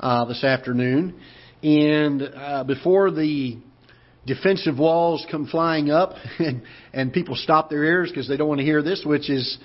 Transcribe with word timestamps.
uh, 0.00 0.24
this 0.24 0.42
afternoon. 0.42 1.14
And 1.62 2.20
uh, 2.20 2.64
before 2.64 3.12
the 3.12 3.58
defensive 4.26 4.76
walls 4.76 5.24
come 5.30 5.46
flying 5.46 5.88
up 5.88 6.14
and, 6.40 6.62
and 6.92 7.12
people 7.12 7.36
stop 7.36 7.70
their 7.70 7.84
ears 7.84 8.08
because 8.08 8.26
they 8.26 8.36
don't 8.36 8.48
want 8.48 8.58
to 8.58 8.64
hear 8.64 8.82
this, 8.82 9.04
which 9.06 9.30
is 9.30 9.56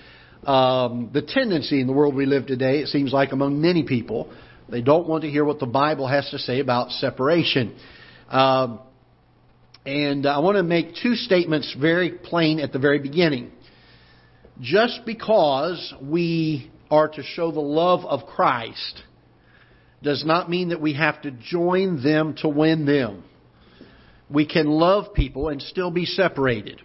um, 0.43 1.09
the 1.13 1.23
tendency 1.23 1.81
in 1.81 1.87
the 1.87 1.93
world 1.93 2.13
we 2.13 2.27
live 2.27 2.45
today, 2.45 2.77
it 2.77 2.89
seems 2.89 3.11
like 3.11 3.31
among 3.31 3.59
many 3.59 3.81
people. 3.81 4.31
They 4.69 4.83
don't 4.83 5.07
want 5.07 5.23
to 5.23 5.31
hear 5.31 5.43
what 5.43 5.57
the 5.57 5.65
Bible 5.65 6.07
has 6.07 6.29
to 6.29 6.37
say 6.37 6.59
about 6.59 6.91
separation. 6.91 7.75
Um, 8.29 8.81
and 9.83 10.27
I 10.27 10.37
want 10.41 10.57
to 10.57 10.63
make 10.63 10.93
two 11.01 11.15
statements 11.15 11.75
very 11.81 12.11
plain 12.11 12.59
at 12.59 12.71
the 12.71 12.77
very 12.77 12.99
beginning. 12.99 13.51
Just 14.61 15.07
because 15.07 15.91
we 16.03 16.69
are 16.91 17.07
to 17.07 17.23
show 17.23 17.51
the 17.51 17.59
love 17.59 18.05
of 18.05 18.27
Christ 18.27 19.01
does 20.07 20.23
not 20.23 20.49
mean 20.49 20.69
that 20.69 20.79
we 20.79 20.93
have 20.93 21.21
to 21.23 21.31
join 21.31 22.01
them 22.01 22.33
to 22.37 22.47
win 22.47 22.85
them. 22.85 23.25
We 24.29 24.47
can 24.47 24.67
love 24.67 25.13
people 25.13 25.49
and 25.49 25.61
still 25.61 25.91
be 25.91 26.05
separated. 26.05 26.81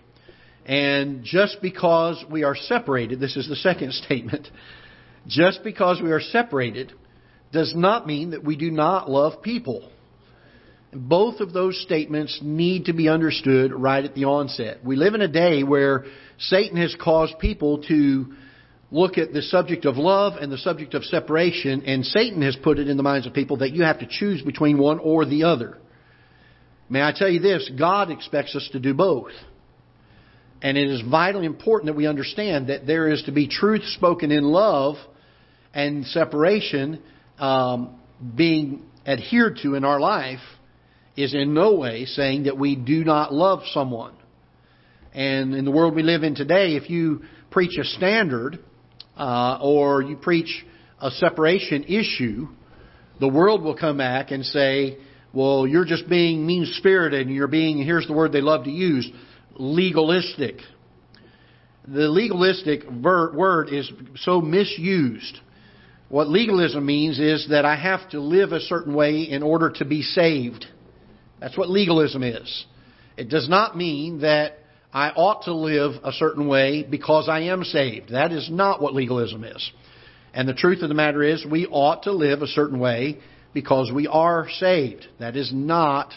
And 0.66 1.22
just 1.22 1.62
because 1.62 2.24
we 2.28 2.42
are 2.42 2.56
separated, 2.56 3.20
this 3.20 3.36
is 3.36 3.48
the 3.48 3.54
second 3.54 3.92
statement, 4.04 4.48
just 5.28 5.62
because 5.62 6.02
we 6.02 6.10
are 6.10 6.20
separated 6.20 6.92
does 7.52 7.72
not 7.76 8.08
mean 8.08 8.30
that 8.30 8.42
we 8.42 8.56
do 8.56 8.72
not 8.72 9.08
love 9.08 9.40
people. 9.40 9.88
Both 10.92 11.38
of 11.38 11.52
those 11.52 11.80
statements 11.80 12.40
need 12.42 12.86
to 12.86 12.92
be 12.92 13.08
understood 13.08 13.72
right 13.72 14.04
at 14.04 14.16
the 14.16 14.24
onset. 14.24 14.84
We 14.84 14.96
live 14.96 15.14
in 15.14 15.20
a 15.20 15.28
day 15.28 15.62
where 15.62 16.06
Satan 16.38 16.76
has 16.76 16.96
caused 17.00 17.38
people 17.38 17.84
to 17.84 18.34
look 18.92 19.16
at 19.16 19.32
the 19.32 19.42
subject 19.42 19.86
of 19.86 19.96
love 19.96 20.34
and 20.40 20.52
the 20.52 20.58
subject 20.58 20.94
of 20.94 21.02
separation, 21.04 21.82
and 21.86 22.04
Satan 22.04 22.42
has 22.42 22.54
put 22.62 22.78
it 22.78 22.88
in 22.88 22.98
the 22.98 23.02
minds 23.02 23.26
of 23.26 23.32
people 23.32 23.56
that 23.58 23.72
you 23.72 23.82
have 23.82 24.00
to 24.00 24.06
choose 24.06 24.42
between 24.42 24.78
one 24.78 24.98
or 24.98 25.24
the 25.24 25.44
other. 25.44 25.78
May 26.90 27.02
I 27.02 27.12
tell 27.16 27.28
you 27.28 27.40
this? 27.40 27.70
God 27.76 28.10
expects 28.10 28.54
us 28.54 28.68
to 28.72 28.78
do 28.78 28.92
both. 28.92 29.32
And 30.60 30.76
it 30.76 30.88
is 30.88 31.02
vitally 31.10 31.46
important 31.46 31.86
that 31.86 31.96
we 31.96 32.06
understand 32.06 32.68
that 32.68 32.86
there 32.86 33.08
is 33.08 33.22
to 33.24 33.32
be 33.32 33.48
truth 33.48 33.82
spoken 33.96 34.30
in 34.30 34.44
love 34.44 34.96
and 35.72 36.06
separation 36.06 37.02
um, 37.38 37.98
being 38.36 38.84
adhered 39.06 39.58
to 39.62 39.74
in 39.74 39.84
our 39.84 39.98
life 39.98 40.38
is 41.16 41.34
in 41.34 41.54
no 41.54 41.74
way 41.74 42.04
saying 42.04 42.44
that 42.44 42.58
we 42.58 42.76
do 42.76 43.04
not 43.04 43.32
love 43.32 43.60
someone. 43.72 44.14
And 45.14 45.54
in 45.54 45.64
the 45.64 45.70
world 45.70 45.94
we 45.94 46.02
live 46.02 46.22
in 46.22 46.34
today, 46.34 46.76
if 46.76 46.90
you 46.90 47.22
preach 47.50 47.78
a 47.78 47.84
standard 47.84 48.58
uh, 49.16 49.58
or 49.60 50.02
you 50.02 50.16
preach 50.16 50.64
a 51.00 51.10
separation 51.10 51.84
issue, 51.84 52.48
the 53.20 53.28
world 53.28 53.62
will 53.62 53.76
come 53.76 53.98
back 53.98 54.30
and 54.30 54.44
say, 54.44 54.98
well, 55.32 55.66
you're 55.66 55.84
just 55.84 56.08
being 56.08 56.46
mean 56.46 56.66
spirited 56.66 57.26
and 57.26 57.34
you're 57.34 57.48
being, 57.48 57.78
here's 57.78 58.06
the 58.06 58.12
word 58.12 58.32
they 58.32 58.40
love 58.40 58.64
to 58.64 58.70
use, 58.70 59.10
legalistic. 59.56 60.56
The 61.86 62.08
legalistic 62.08 62.82
ver- 62.88 63.32
word 63.34 63.68
is 63.70 63.90
so 64.16 64.40
misused. 64.40 65.38
What 66.08 66.28
legalism 66.28 66.84
means 66.84 67.18
is 67.18 67.48
that 67.50 67.64
I 67.64 67.76
have 67.76 68.10
to 68.10 68.20
live 68.20 68.52
a 68.52 68.60
certain 68.60 68.94
way 68.94 69.22
in 69.22 69.42
order 69.42 69.70
to 69.70 69.84
be 69.84 70.02
saved. 70.02 70.66
That's 71.40 71.56
what 71.56 71.70
legalism 71.70 72.22
is. 72.22 72.66
It 73.16 73.28
does 73.28 73.48
not 73.48 73.76
mean 73.76 74.20
that 74.20 74.58
I 74.92 75.08
ought 75.10 75.44
to 75.44 75.54
live 75.54 75.92
a 76.04 76.12
certain 76.12 76.46
way 76.46 76.82
because 76.82 77.28
I 77.28 77.42
am 77.42 77.64
saved. 77.64 78.10
That 78.10 78.32
is 78.32 78.50
not 78.50 78.82
what 78.82 78.94
legalism 78.94 79.42
is. 79.44 79.72
And 80.34 80.46
the 80.48 80.54
truth 80.54 80.82
of 80.82 80.88
the 80.88 80.94
matter 80.94 81.22
is, 81.22 81.46
we 81.46 81.66
ought 81.66 82.02
to 82.04 82.12
live 82.12 82.42
a 82.42 82.46
certain 82.46 82.78
way 82.78 83.18
because 83.54 83.90
we 83.92 84.06
are 84.06 84.48
saved. 84.58 85.06
That 85.18 85.36
is 85.36 85.50
not 85.52 86.12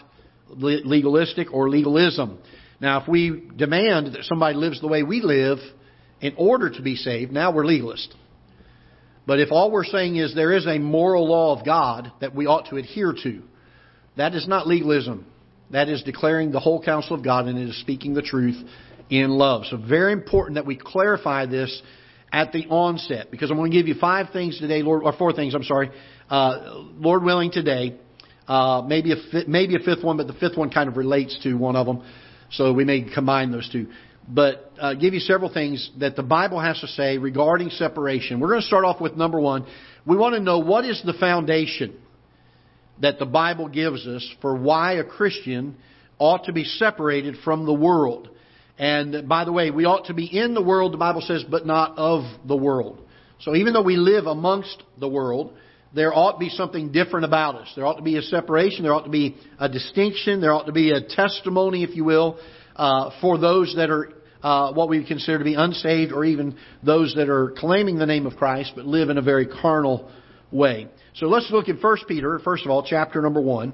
legalistic 0.49 1.53
or 1.53 1.69
legalism. 1.69 2.39
Now, 2.81 3.01
if 3.01 3.07
we 3.07 3.43
demand 3.55 4.07
that 4.07 4.23
somebody 4.23 4.57
lives 4.57 4.81
the 4.81 4.87
way 4.87 5.03
we 5.03 5.21
live 5.21 5.59
in 6.19 6.33
order 6.37 6.69
to 6.69 6.81
be 6.81 6.95
saved, 6.95 7.31
now 7.31 7.51
we're 7.51 7.65
legalist. 7.65 8.13
But 9.25 9.39
if 9.39 9.51
all 9.51 9.71
we're 9.71 9.85
saying 9.85 10.17
is 10.17 10.35
there 10.35 10.53
is 10.53 10.67
a 10.67 10.79
moral 10.79 11.27
law 11.27 11.57
of 11.57 11.65
God 11.65 12.11
that 12.21 12.35
we 12.35 12.45
ought 12.45 12.69
to 12.69 12.75
adhere 12.75 13.13
to, 13.23 13.41
that 14.17 14.35
is 14.35 14.47
not 14.47 14.67
legalism. 14.67 15.25
That 15.71 15.89
is 15.89 16.03
declaring 16.03 16.51
the 16.51 16.59
whole 16.59 16.81
counsel 16.81 17.15
of 17.15 17.23
God 17.23 17.47
and 17.47 17.57
it 17.57 17.69
is 17.69 17.79
speaking 17.79 18.13
the 18.13 18.21
truth 18.21 18.57
in 19.09 19.29
love. 19.29 19.63
So 19.69 19.77
very 19.77 20.13
important 20.13 20.55
that 20.55 20.65
we 20.65 20.75
clarify 20.75 21.45
this 21.45 21.81
at 22.31 22.51
the 22.51 22.65
onset 22.67 23.31
because 23.31 23.49
I'm 23.49 23.57
going 23.57 23.71
to 23.71 23.77
give 23.77 23.87
you 23.87 23.95
five 23.95 24.31
things 24.31 24.59
today, 24.59 24.81
Lord, 24.81 25.03
or 25.03 25.13
four 25.13 25.33
things, 25.33 25.53
I'm 25.53 25.63
sorry, 25.63 25.89
uh, 26.29 26.83
Lord 26.97 27.23
willing 27.23 27.51
today. 27.51 27.97
Uh, 28.47 28.83
maybe 28.85 29.11
a 29.11 29.15
maybe 29.47 29.75
a 29.75 29.79
fifth 29.79 30.03
one, 30.03 30.17
but 30.17 30.27
the 30.27 30.33
fifth 30.33 30.55
one 30.55 30.69
kind 30.69 30.87
of 30.87 30.97
relates 30.97 31.39
to 31.41 31.55
one 31.55 31.75
of 31.75 31.87
them, 31.87 32.03
so 32.51 32.73
we 32.73 32.85
may 32.85 33.01
combine 33.01 33.51
those 33.51 33.67
two. 33.71 33.87
But 34.27 34.71
uh, 34.79 34.93
give 34.93 35.15
you 35.15 35.19
several 35.19 35.51
things 35.51 35.89
that 35.99 36.15
the 36.15 36.21
Bible 36.21 36.59
has 36.59 36.79
to 36.81 36.87
say 36.87 37.17
regarding 37.17 37.71
separation. 37.71 38.39
We're 38.39 38.49
going 38.49 38.61
to 38.61 38.67
start 38.67 38.85
off 38.85 39.01
with 39.01 39.15
number 39.15 39.39
one. 39.39 39.65
We 40.05 40.15
want 40.15 40.35
to 40.35 40.39
know 40.39 40.59
what 40.59 40.85
is 40.85 41.01
the 41.03 41.13
foundation 41.13 41.97
that 43.01 43.19
the 43.19 43.25
Bible 43.25 43.67
gives 43.67 44.07
us 44.07 44.27
for 44.41 44.55
why 44.55 44.93
a 44.93 45.03
Christian 45.03 45.75
ought 46.17 46.45
to 46.45 46.53
be 46.53 46.63
separated 46.63 47.35
from 47.43 47.65
the 47.65 47.73
world. 47.73 48.29
And 48.77 49.27
by 49.27 49.45
the 49.45 49.51
way, 49.51 49.71
we 49.71 49.85
ought 49.85 50.05
to 50.05 50.13
be 50.13 50.25
in 50.25 50.53
the 50.53 50.61
world, 50.61 50.93
the 50.93 50.97
Bible 50.97 51.21
says, 51.21 51.43
but 51.49 51.65
not 51.65 51.97
of 51.97 52.23
the 52.47 52.55
world. 52.55 53.01
So 53.41 53.55
even 53.55 53.73
though 53.73 53.83
we 53.83 53.97
live 53.97 54.25
amongst 54.25 54.81
the 54.99 55.07
world, 55.07 55.53
there 55.93 56.13
ought 56.13 56.33
to 56.33 56.39
be 56.39 56.49
something 56.49 56.91
different 56.91 57.25
about 57.25 57.55
us. 57.55 57.71
There 57.75 57.85
ought 57.85 57.95
to 57.95 58.01
be 58.01 58.17
a 58.17 58.21
separation. 58.21 58.83
There 58.83 58.93
ought 58.93 59.05
to 59.05 59.09
be 59.09 59.37
a 59.59 59.69
distinction. 59.69 60.41
There 60.41 60.53
ought 60.53 60.65
to 60.65 60.73
be 60.73 60.91
a 60.91 61.01
testimony, 61.01 61.83
if 61.83 61.95
you 61.95 62.03
will, 62.03 62.37
uh, 62.75 63.11
for 63.21 63.37
those 63.37 63.73
that 63.77 63.89
are 63.89 64.09
uh, 64.43 64.73
what 64.73 64.89
we 64.89 65.05
consider 65.05 65.39
to 65.39 65.43
be 65.43 65.55
unsaved, 65.55 66.11
or 66.11 66.23
even 66.23 66.57
those 66.83 67.15
that 67.15 67.29
are 67.29 67.51
claiming 67.57 67.97
the 67.97 68.05
name 68.05 68.27
of 68.27 68.35
Christ 68.35 68.73
but 68.75 68.85
live 68.85 69.09
in 69.09 69.17
a 69.17 69.21
very 69.21 69.47
carnal 69.47 70.11
way. 70.51 70.87
So 71.15 71.27
let's 71.27 71.49
look 71.49 71.69
at 71.69 71.81
1 71.81 71.97
Peter, 72.09 72.39
first 72.39 72.65
of 72.65 72.71
all, 72.71 72.83
chapter 72.83 73.21
number 73.21 73.39
1. 73.39 73.73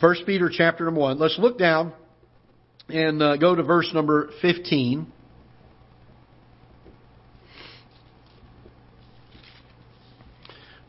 1 0.00 0.16
Peter 0.26 0.50
chapter 0.52 0.84
number 0.84 0.98
1. 1.00 1.20
Let's 1.20 1.38
look 1.38 1.60
down 1.60 1.92
and 2.88 3.22
uh, 3.22 3.36
go 3.36 3.54
to 3.54 3.62
verse 3.62 3.88
number 3.94 4.30
15. 4.42 5.06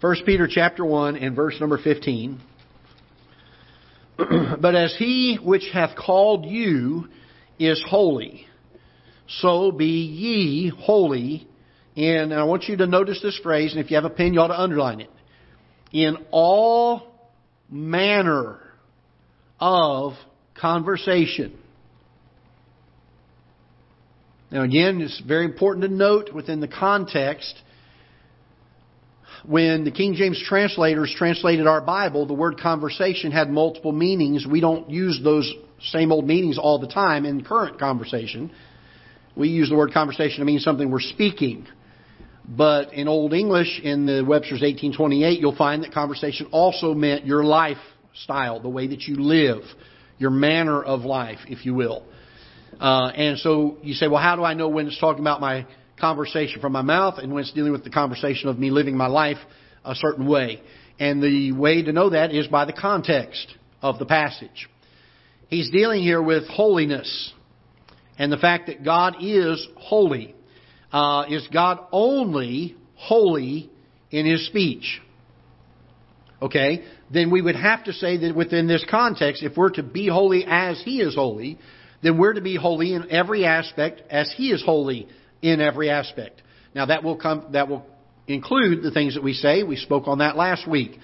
First 0.01 0.25
Peter 0.25 0.47
chapter 0.49 0.83
1 0.83 1.15
and 1.15 1.35
verse 1.35 1.57
number 1.59 1.77
15. 1.77 2.41
but 4.17 4.73
as 4.73 4.95
he 4.97 5.37
which 5.43 5.69
hath 5.71 5.95
called 5.95 6.47
you 6.47 7.07
is 7.59 7.83
holy, 7.87 8.47
so 9.27 9.71
be 9.71 9.85
ye 9.85 10.69
holy 10.75 11.47
and 11.95 12.33
I 12.33 12.43
want 12.43 12.65
you 12.65 12.77
to 12.77 12.87
notice 12.87 13.21
this 13.21 13.37
phrase, 13.43 13.73
and 13.73 13.83
if 13.83 13.91
you 13.91 13.95
have 13.95 14.05
a 14.05 14.09
pen, 14.09 14.33
you 14.33 14.39
ought 14.39 14.47
to 14.47 14.59
underline 14.59 15.01
it. 15.01 15.09
In 15.91 16.17
all 16.31 17.11
manner 17.69 18.59
of 19.59 20.13
conversation. 20.59 21.57
Now, 24.51 24.63
again, 24.63 25.01
it's 25.01 25.21
very 25.21 25.45
important 25.45 25.83
to 25.83 25.89
note 25.89 26.33
within 26.33 26.59
the 26.59 26.67
context 26.67 27.55
when 29.45 29.85
the 29.85 29.91
King 29.91 30.13
James 30.13 30.43
translators 30.45 31.13
translated 31.17 31.65
our 31.65 31.81
Bible, 31.81 32.25
the 32.25 32.33
word 32.33 32.59
conversation 32.59 33.31
had 33.31 33.49
multiple 33.49 33.91
meanings. 33.91 34.45
We 34.45 34.61
don't 34.61 34.89
use 34.89 35.19
those 35.23 35.51
same 35.79 36.11
old 36.11 36.27
meanings 36.27 36.59
all 36.59 36.79
the 36.79 36.87
time 36.87 37.25
in 37.25 37.43
current 37.43 37.79
conversation. 37.79 38.51
We 39.35 39.49
use 39.49 39.69
the 39.69 39.75
word 39.75 39.93
conversation 39.93 40.39
to 40.39 40.45
mean 40.45 40.59
something 40.59 40.91
we're 40.91 40.99
speaking. 40.99 41.67
But 42.47 42.93
in 42.93 43.07
Old 43.07 43.33
English, 43.33 43.79
in 43.83 44.05
the 44.05 44.23
Webster's 44.25 44.61
1828, 44.61 45.39
you'll 45.39 45.55
find 45.55 45.83
that 45.83 45.93
conversation 45.93 46.47
also 46.51 46.93
meant 46.93 47.25
your 47.25 47.43
lifestyle, 47.43 48.59
the 48.59 48.69
way 48.69 48.87
that 48.87 49.03
you 49.03 49.15
live, 49.15 49.61
your 50.17 50.31
manner 50.31 50.81
of 50.81 51.01
life, 51.01 51.39
if 51.47 51.65
you 51.65 51.73
will. 51.73 52.03
Uh, 52.79 53.11
and 53.15 53.37
so 53.37 53.77
you 53.83 53.93
say, 53.93 54.07
well, 54.07 54.21
how 54.21 54.35
do 54.35 54.43
I 54.43 54.53
know 54.53 54.69
when 54.69 54.87
it's 54.87 54.99
talking 54.99 55.21
about 55.21 55.39
my 55.39 55.67
conversation 55.99 56.61
from 56.61 56.73
my 56.73 56.81
mouth 56.81 57.19
and 57.19 57.31
when 57.31 57.41
it's 57.41 57.53
dealing 57.53 57.71
with 57.71 57.83
the 57.83 57.89
conversation 57.91 58.49
of 58.49 58.57
me 58.57 58.71
living 58.71 58.97
my 58.97 59.07
life 59.07 59.37
a 59.85 59.93
certain 59.93 60.27
way? 60.27 60.61
And 60.99 61.21
the 61.21 61.51
way 61.51 61.83
to 61.83 61.91
know 61.91 62.09
that 62.09 62.33
is 62.33 62.47
by 62.47 62.65
the 62.65 62.73
context 62.73 63.55
of 63.81 63.99
the 63.99 64.05
passage. 64.05 64.69
He's 65.47 65.69
dealing 65.69 66.01
here 66.01 66.21
with 66.21 66.47
holiness 66.47 67.33
and 68.17 68.31
the 68.31 68.37
fact 68.37 68.67
that 68.67 68.83
God 68.83 69.17
is 69.19 69.67
holy 69.77 70.35
uh, 70.91 71.25
is 71.29 71.47
God 71.53 71.79
only 71.91 72.75
holy 72.95 73.69
in 74.09 74.25
his 74.25 74.45
speech? 74.47 75.01
Okay, 76.41 76.83
then 77.13 77.29
we 77.29 77.41
would 77.41 77.55
have 77.55 77.83
to 77.83 77.93
say 77.93 78.17
that 78.17 78.35
within 78.35 78.67
this 78.67 78.83
context, 78.89 79.43
if 79.43 79.55
we're 79.55 79.69
to 79.71 79.83
be 79.83 80.07
holy 80.07 80.43
as 80.47 80.81
he 80.83 80.99
is 80.99 81.13
holy, 81.13 81.59
then 82.01 82.17
we're 82.17 82.33
to 82.33 82.41
be 82.41 82.55
holy 82.55 82.93
in 82.93 83.11
every 83.11 83.45
aspect 83.45 84.01
as 84.09 84.33
he 84.35 84.51
is 84.51 84.63
holy 84.63 85.07
in 85.41 85.61
every 85.61 85.89
aspect. 85.89 86.41
Now 86.73 86.87
that 86.87 87.03
will 87.03 87.15
come, 87.15 87.47
that 87.51 87.67
will 87.67 87.85
include 88.27 88.81
the 88.81 88.91
things 88.91 89.15
that 89.15 89.23
we 89.23 89.33
say. 89.33 89.63
We 89.63 89.75
spoke 89.75 90.07
on 90.07 90.19
that 90.19 90.35
last 90.35 90.67
week. 90.67 90.97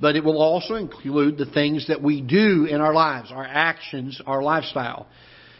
But 0.00 0.14
it 0.14 0.24
will 0.24 0.40
also 0.40 0.74
include 0.74 1.38
the 1.38 1.46
things 1.46 1.88
that 1.88 2.00
we 2.00 2.20
do 2.20 2.66
in 2.66 2.80
our 2.80 2.94
lives, 2.94 3.32
our 3.32 3.44
actions, 3.44 4.20
our 4.26 4.42
lifestyle. 4.42 5.08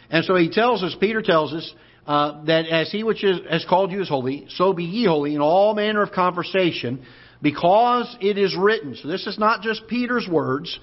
And 0.09 0.23
so 0.23 0.35
he 0.35 0.49
tells 0.49 0.81
us, 0.81 0.95
Peter 0.99 1.21
tells 1.21 1.53
us, 1.53 1.73
uh, 2.07 2.43
that 2.45 2.67
as 2.67 2.91
he 2.91 3.03
which 3.03 3.23
is, 3.23 3.39
has 3.49 3.65
called 3.67 3.91
you 3.91 4.01
is 4.01 4.09
holy, 4.09 4.47
so 4.49 4.73
be 4.73 4.83
ye 4.83 5.05
holy 5.05 5.35
in 5.35 5.41
all 5.41 5.75
manner 5.75 6.01
of 6.01 6.11
conversation, 6.11 7.05
because 7.41 8.17
it 8.21 8.37
is 8.37 8.55
written. 8.57 8.95
So 8.95 9.07
this 9.07 9.27
is 9.27 9.37
not 9.37 9.61
just 9.61 9.87
Peter's 9.87 10.27
words. 10.27 10.77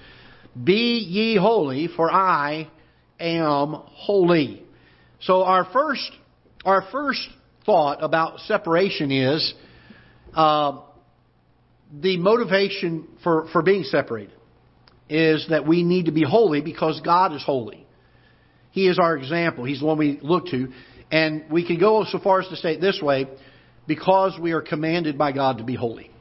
Be 0.61 0.97
ye 0.99 1.37
holy, 1.37 1.87
for 1.87 2.11
I 2.11 2.69
am 3.19 3.73
holy. 3.73 4.63
So 5.21 5.43
our 5.43 5.65
first, 5.71 6.11
our 6.65 6.83
first 6.91 7.27
thought 7.65 8.03
about 8.03 8.39
separation 8.41 9.11
is 9.11 9.53
uh, 10.33 10.79
the 11.93 12.17
motivation 12.17 13.07
for, 13.23 13.47
for 13.51 13.61
being 13.61 13.83
separated 13.83 14.33
is 15.09 15.47
that 15.49 15.65
we 15.65 15.83
need 15.83 16.05
to 16.05 16.11
be 16.11 16.23
holy 16.23 16.61
because 16.61 16.99
God 17.01 17.33
is 17.33 17.43
holy. 17.43 17.85
He 18.71 18.87
is 18.87 18.99
our 18.99 19.17
example. 19.17 19.63
He's 19.63 19.79
the 19.79 19.85
one 19.85 19.97
we 19.97 20.19
look 20.21 20.47
to. 20.47 20.71
And 21.11 21.45
we 21.49 21.65
can 21.65 21.79
go 21.79 22.05
so 22.09 22.19
far 22.19 22.41
as 22.41 22.47
to 22.49 22.55
say 22.57 22.73
it 22.73 22.81
this 22.81 22.99
way 23.01 23.27
because 23.87 24.37
we 24.39 24.51
are 24.51 24.61
commanded 24.61 25.17
by 25.17 25.31
God 25.31 25.59
to 25.59 25.63
be 25.63 25.75
holy. 25.75 26.11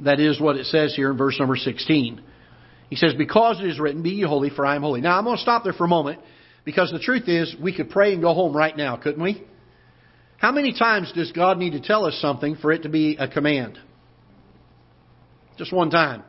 That 0.00 0.20
is 0.20 0.40
what 0.40 0.56
it 0.56 0.66
says 0.66 0.94
here 0.94 1.10
in 1.10 1.16
verse 1.16 1.38
number 1.38 1.56
16. 1.56 2.20
He 2.90 2.96
says, 2.96 3.14
Because 3.16 3.60
it 3.60 3.66
is 3.66 3.80
written, 3.80 4.02
Be 4.02 4.10
ye 4.10 4.22
holy, 4.22 4.50
for 4.50 4.66
I 4.66 4.76
am 4.76 4.82
holy. 4.82 5.00
Now, 5.00 5.18
I'm 5.18 5.24
going 5.24 5.36
to 5.36 5.42
stop 5.42 5.64
there 5.64 5.72
for 5.72 5.84
a 5.84 5.88
moment 5.88 6.20
because 6.64 6.90
the 6.90 6.98
truth 6.98 7.28
is, 7.28 7.54
we 7.62 7.74
could 7.74 7.90
pray 7.90 8.12
and 8.12 8.20
go 8.20 8.34
home 8.34 8.54
right 8.54 8.76
now, 8.76 8.96
couldn't 8.96 9.22
we? 9.22 9.42
How 10.38 10.52
many 10.52 10.74
times 10.74 11.12
does 11.14 11.32
God 11.32 11.56
need 11.58 11.70
to 11.70 11.80
tell 11.80 12.04
us 12.04 12.18
something 12.20 12.56
for 12.56 12.72
it 12.72 12.82
to 12.82 12.88
be 12.88 13.16
a 13.16 13.26
command? 13.26 13.78
Just 15.56 15.72
one 15.72 15.90
time. 15.90 16.22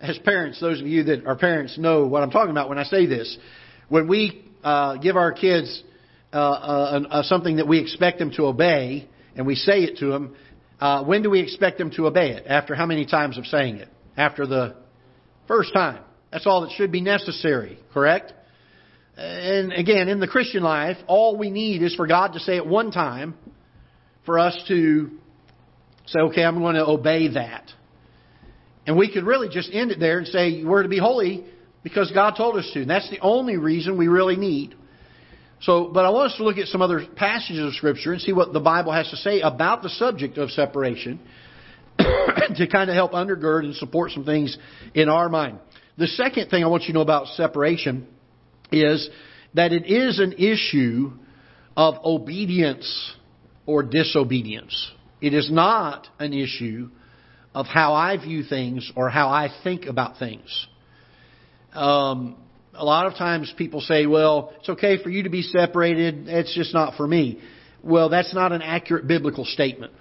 As 0.00 0.18
parents, 0.20 0.58
those 0.60 0.80
of 0.80 0.86
you 0.86 1.04
that 1.04 1.26
are 1.26 1.36
parents 1.36 1.76
know 1.76 2.06
what 2.06 2.22
I'm 2.22 2.30
talking 2.30 2.52
about 2.52 2.70
when 2.70 2.78
I 2.78 2.84
say 2.84 3.04
this. 3.04 3.36
When 3.90 4.08
we 4.08 4.46
uh, 4.64 4.96
give 4.96 5.16
our 5.16 5.32
kids 5.32 5.82
uh, 6.32 6.36
uh, 6.36 7.02
uh 7.10 7.22
something 7.24 7.56
that 7.56 7.66
we 7.66 7.78
expect 7.78 8.18
them 8.18 8.30
to 8.32 8.44
obey, 8.44 9.08
and 9.36 9.46
we 9.46 9.54
say 9.54 9.82
it 9.84 9.98
to 9.98 10.06
them, 10.06 10.36
uh, 10.80 11.04
when 11.04 11.22
do 11.22 11.30
we 11.30 11.40
expect 11.40 11.78
them 11.78 11.90
to 11.92 12.06
obey 12.06 12.30
it? 12.30 12.44
After 12.46 12.74
how 12.74 12.86
many 12.86 13.04
times 13.04 13.36
of 13.36 13.46
saying 13.46 13.76
it? 13.76 13.88
After 14.16 14.46
the 14.46 14.76
first 15.46 15.72
time. 15.72 16.02
That's 16.32 16.46
all 16.46 16.62
that 16.62 16.70
should 16.72 16.92
be 16.92 17.00
necessary, 17.00 17.78
correct? 17.92 18.32
And 19.16 19.72
again, 19.72 20.08
in 20.08 20.20
the 20.20 20.28
Christian 20.28 20.62
life, 20.62 20.96
all 21.06 21.36
we 21.36 21.50
need 21.50 21.82
is 21.82 21.94
for 21.94 22.06
God 22.06 22.34
to 22.34 22.40
say 22.40 22.56
it 22.56 22.66
one 22.66 22.90
time 22.90 23.34
for 24.24 24.38
us 24.38 24.56
to 24.68 25.10
say, 26.06 26.20
okay, 26.20 26.44
I'm 26.44 26.60
going 26.60 26.76
to 26.76 26.86
obey 26.86 27.28
that. 27.34 27.70
And 28.86 28.96
we 28.96 29.12
could 29.12 29.24
really 29.24 29.48
just 29.48 29.70
end 29.72 29.90
it 29.90 30.00
there 30.00 30.18
and 30.18 30.26
say 30.26 30.64
we're 30.64 30.82
to 30.82 30.88
be 30.88 30.98
holy 30.98 31.44
because 31.82 32.10
God 32.12 32.34
told 32.36 32.56
us 32.56 32.70
to. 32.74 32.82
And 32.82 32.90
that's 32.90 33.10
the 33.10 33.20
only 33.20 33.56
reason 33.56 33.98
we 33.98 34.08
really 34.08 34.36
need. 34.36 34.74
So, 35.62 35.90
but 35.92 36.06
I 36.06 36.10
want 36.10 36.32
us 36.32 36.38
to 36.38 36.44
look 36.44 36.56
at 36.56 36.68
some 36.68 36.80
other 36.80 37.06
passages 37.16 37.66
of 37.66 37.74
Scripture 37.74 38.12
and 38.12 38.20
see 38.20 38.32
what 38.32 38.52
the 38.52 38.60
Bible 38.60 38.92
has 38.92 39.10
to 39.10 39.16
say 39.16 39.40
about 39.40 39.82
the 39.82 39.90
subject 39.90 40.38
of 40.38 40.50
separation 40.50 41.20
to 41.98 42.66
kind 42.66 42.88
of 42.88 42.96
help 42.96 43.12
undergird 43.12 43.64
and 43.64 43.74
support 43.74 44.12
some 44.12 44.24
things 44.24 44.56
in 44.94 45.10
our 45.10 45.28
mind. 45.28 45.58
The 45.98 46.06
second 46.06 46.48
thing 46.48 46.64
I 46.64 46.66
want 46.66 46.84
you 46.84 46.88
to 46.88 46.92
know 46.94 47.00
about 47.02 47.26
separation 47.28 48.06
is 48.72 49.10
that 49.54 49.72
it 49.72 49.86
is 49.86 50.18
an 50.18 50.32
issue 50.34 51.12
of 51.76 51.96
obedience 52.04 53.14
or 53.66 53.82
disobedience. 53.82 54.90
It 55.20 55.34
is 55.34 55.50
not 55.50 56.08
an 56.18 56.32
issue 56.32 56.88
of 57.54 57.66
how 57.66 57.92
I 57.92 58.16
view 58.16 58.44
things 58.44 58.90
or 58.96 59.10
how 59.10 59.28
I 59.28 59.50
think 59.62 59.84
about 59.84 60.18
things. 60.18 60.66
Um, 61.74 62.36
a 62.74 62.84
lot 62.84 63.06
of 63.06 63.14
times 63.14 63.52
people 63.56 63.80
say, 63.80 64.06
well, 64.06 64.52
it's 64.58 64.68
okay 64.68 65.02
for 65.02 65.10
you 65.10 65.24
to 65.24 65.30
be 65.30 65.42
separated, 65.42 66.28
it's 66.28 66.54
just 66.54 66.72
not 66.72 66.96
for 66.96 67.06
me. 67.06 67.40
Well, 67.82 68.08
that's 68.08 68.34
not 68.34 68.52
an 68.52 68.62
accurate 68.62 69.06
biblical 69.06 69.44
statement. 69.44 69.92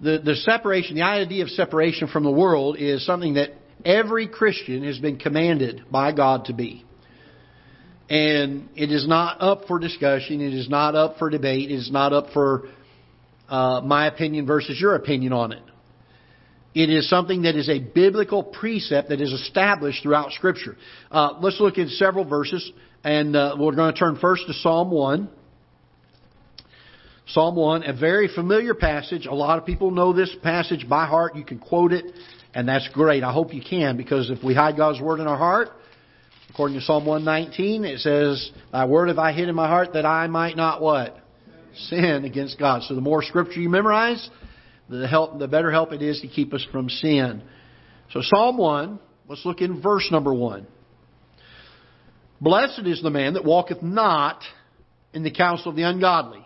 The, 0.00 0.20
the 0.22 0.36
separation, 0.36 0.96
the 0.96 1.02
idea 1.02 1.42
of 1.42 1.50
separation 1.50 2.08
from 2.08 2.24
the 2.24 2.30
world 2.30 2.76
is 2.78 3.04
something 3.06 3.34
that 3.34 3.50
every 3.84 4.28
Christian 4.28 4.84
has 4.84 4.98
been 4.98 5.18
commanded 5.18 5.84
by 5.90 6.12
God 6.12 6.46
to 6.46 6.52
be. 6.52 6.84
And 8.08 8.68
it 8.76 8.92
is 8.92 9.08
not 9.08 9.38
up 9.40 9.66
for 9.66 9.78
discussion. 9.78 10.40
It 10.40 10.54
is 10.54 10.68
not 10.68 10.94
up 10.94 11.18
for 11.18 11.30
debate. 11.30 11.70
It 11.70 11.74
is 11.74 11.90
not 11.90 12.12
up 12.12 12.26
for 12.32 12.68
uh, 13.48 13.80
my 13.84 14.06
opinion 14.06 14.46
versus 14.46 14.80
your 14.80 14.94
opinion 14.94 15.32
on 15.32 15.52
it. 15.52 15.62
It 16.76 16.90
is 16.90 17.08
something 17.08 17.42
that 17.42 17.56
is 17.56 17.70
a 17.70 17.78
biblical 17.78 18.44
precept 18.44 19.08
that 19.08 19.22
is 19.22 19.32
established 19.32 20.02
throughout 20.02 20.32
Scripture. 20.32 20.76
Uh, 21.10 21.38
let's 21.40 21.58
look 21.58 21.78
at 21.78 21.88
several 21.88 22.26
verses, 22.26 22.70
and 23.02 23.34
uh, 23.34 23.56
we're 23.58 23.74
going 23.74 23.94
to 23.94 23.98
turn 23.98 24.18
first 24.20 24.46
to 24.46 24.52
Psalm 24.52 24.90
1. 24.90 25.26
Psalm 27.28 27.56
1, 27.56 27.84
a 27.84 27.94
very 27.94 28.28
familiar 28.28 28.74
passage. 28.74 29.24
A 29.24 29.34
lot 29.34 29.58
of 29.58 29.64
people 29.64 29.90
know 29.90 30.12
this 30.12 30.36
passage 30.42 30.86
by 30.86 31.06
heart. 31.06 31.34
You 31.34 31.46
can 31.46 31.58
quote 31.58 31.94
it, 31.94 32.04
and 32.52 32.68
that's 32.68 32.86
great. 32.92 33.22
I 33.22 33.32
hope 33.32 33.54
you 33.54 33.62
can, 33.66 33.96
because 33.96 34.28
if 34.28 34.44
we 34.44 34.52
hide 34.52 34.76
God's 34.76 35.00
Word 35.00 35.20
in 35.20 35.26
our 35.26 35.38
heart, 35.38 35.70
According 36.50 36.78
to 36.78 36.84
Psalm 36.84 37.04
119, 37.04 37.84
it 37.84 37.98
says, 38.00 38.50
Thy 38.72 38.86
word 38.86 39.08
have 39.08 39.18
I 39.18 39.32
hid 39.32 39.48
in 39.48 39.54
my 39.54 39.68
heart 39.68 39.92
that 39.92 40.06
I 40.06 40.26
might 40.26 40.56
not 40.56 40.80
what? 40.80 41.18
Sin 41.74 42.24
against 42.24 42.58
God. 42.58 42.82
So 42.84 42.94
the 42.94 43.02
more 43.02 43.22
scripture 43.22 43.60
you 43.60 43.68
memorize, 43.68 44.30
the 44.88 45.06
help, 45.06 45.38
the 45.38 45.48
better 45.48 45.70
help 45.70 45.92
it 45.92 46.02
is 46.02 46.20
to 46.20 46.28
keep 46.28 46.52
us 46.54 46.64
from 46.70 46.88
sin. 46.88 47.42
So 48.12 48.20
Psalm 48.22 48.56
1, 48.56 48.98
let's 49.28 49.44
look 49.44 49.60
in 49.60 49.82
verse 49.82 50.08
number 50.10 50.32
1. 50.32 50.66
Blessed 52.40 52.82
is 52.86 53.02
the 53.02 53.10
man 53.10 53.34
that 53.34 53.44
walketh 53.44 53.82
not 53.82 54.42
in 55.12 55.22
the 55.22 55.30
counsel 55.30 55.70
of 55.70 55.76
the 55.76 55.82
ungodly, 55.82 56.44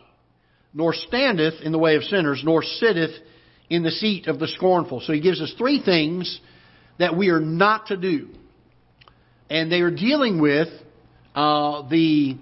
nor 0.73 0.95
standeth 0.95 1.61
in 1.63 1.73
the 1.73 1.79
way 1.79 1.97
of 1.97 2.05
sinners, 2.05 2.43
nor 2.45 2.63
sitteth 2.63 3.15
in 3.69 3.83
the 3.83 3.91
seat 3.91 4.27
of 4.27 4.39
the 4.39 4.49
scornful. 4.49 5.01
So 5.01 5.13
he 5.13 5.21
gives 5.21 5.41
us 5.41 5.53
three 5.59 5.83
things 5.83 6.41
that 6.99 7.17
we 7.17 7.31
are 7.31 7.41
not 7.41 7.87
to 7.89 7.97
do 7.97 8.29
and 9.51 9.71
they 9.71 9.81
are 9.81 9.91
dealing 9.91 10.41
with 10.41 10.69
uh, 11.35 11.89
the 11.89 12.37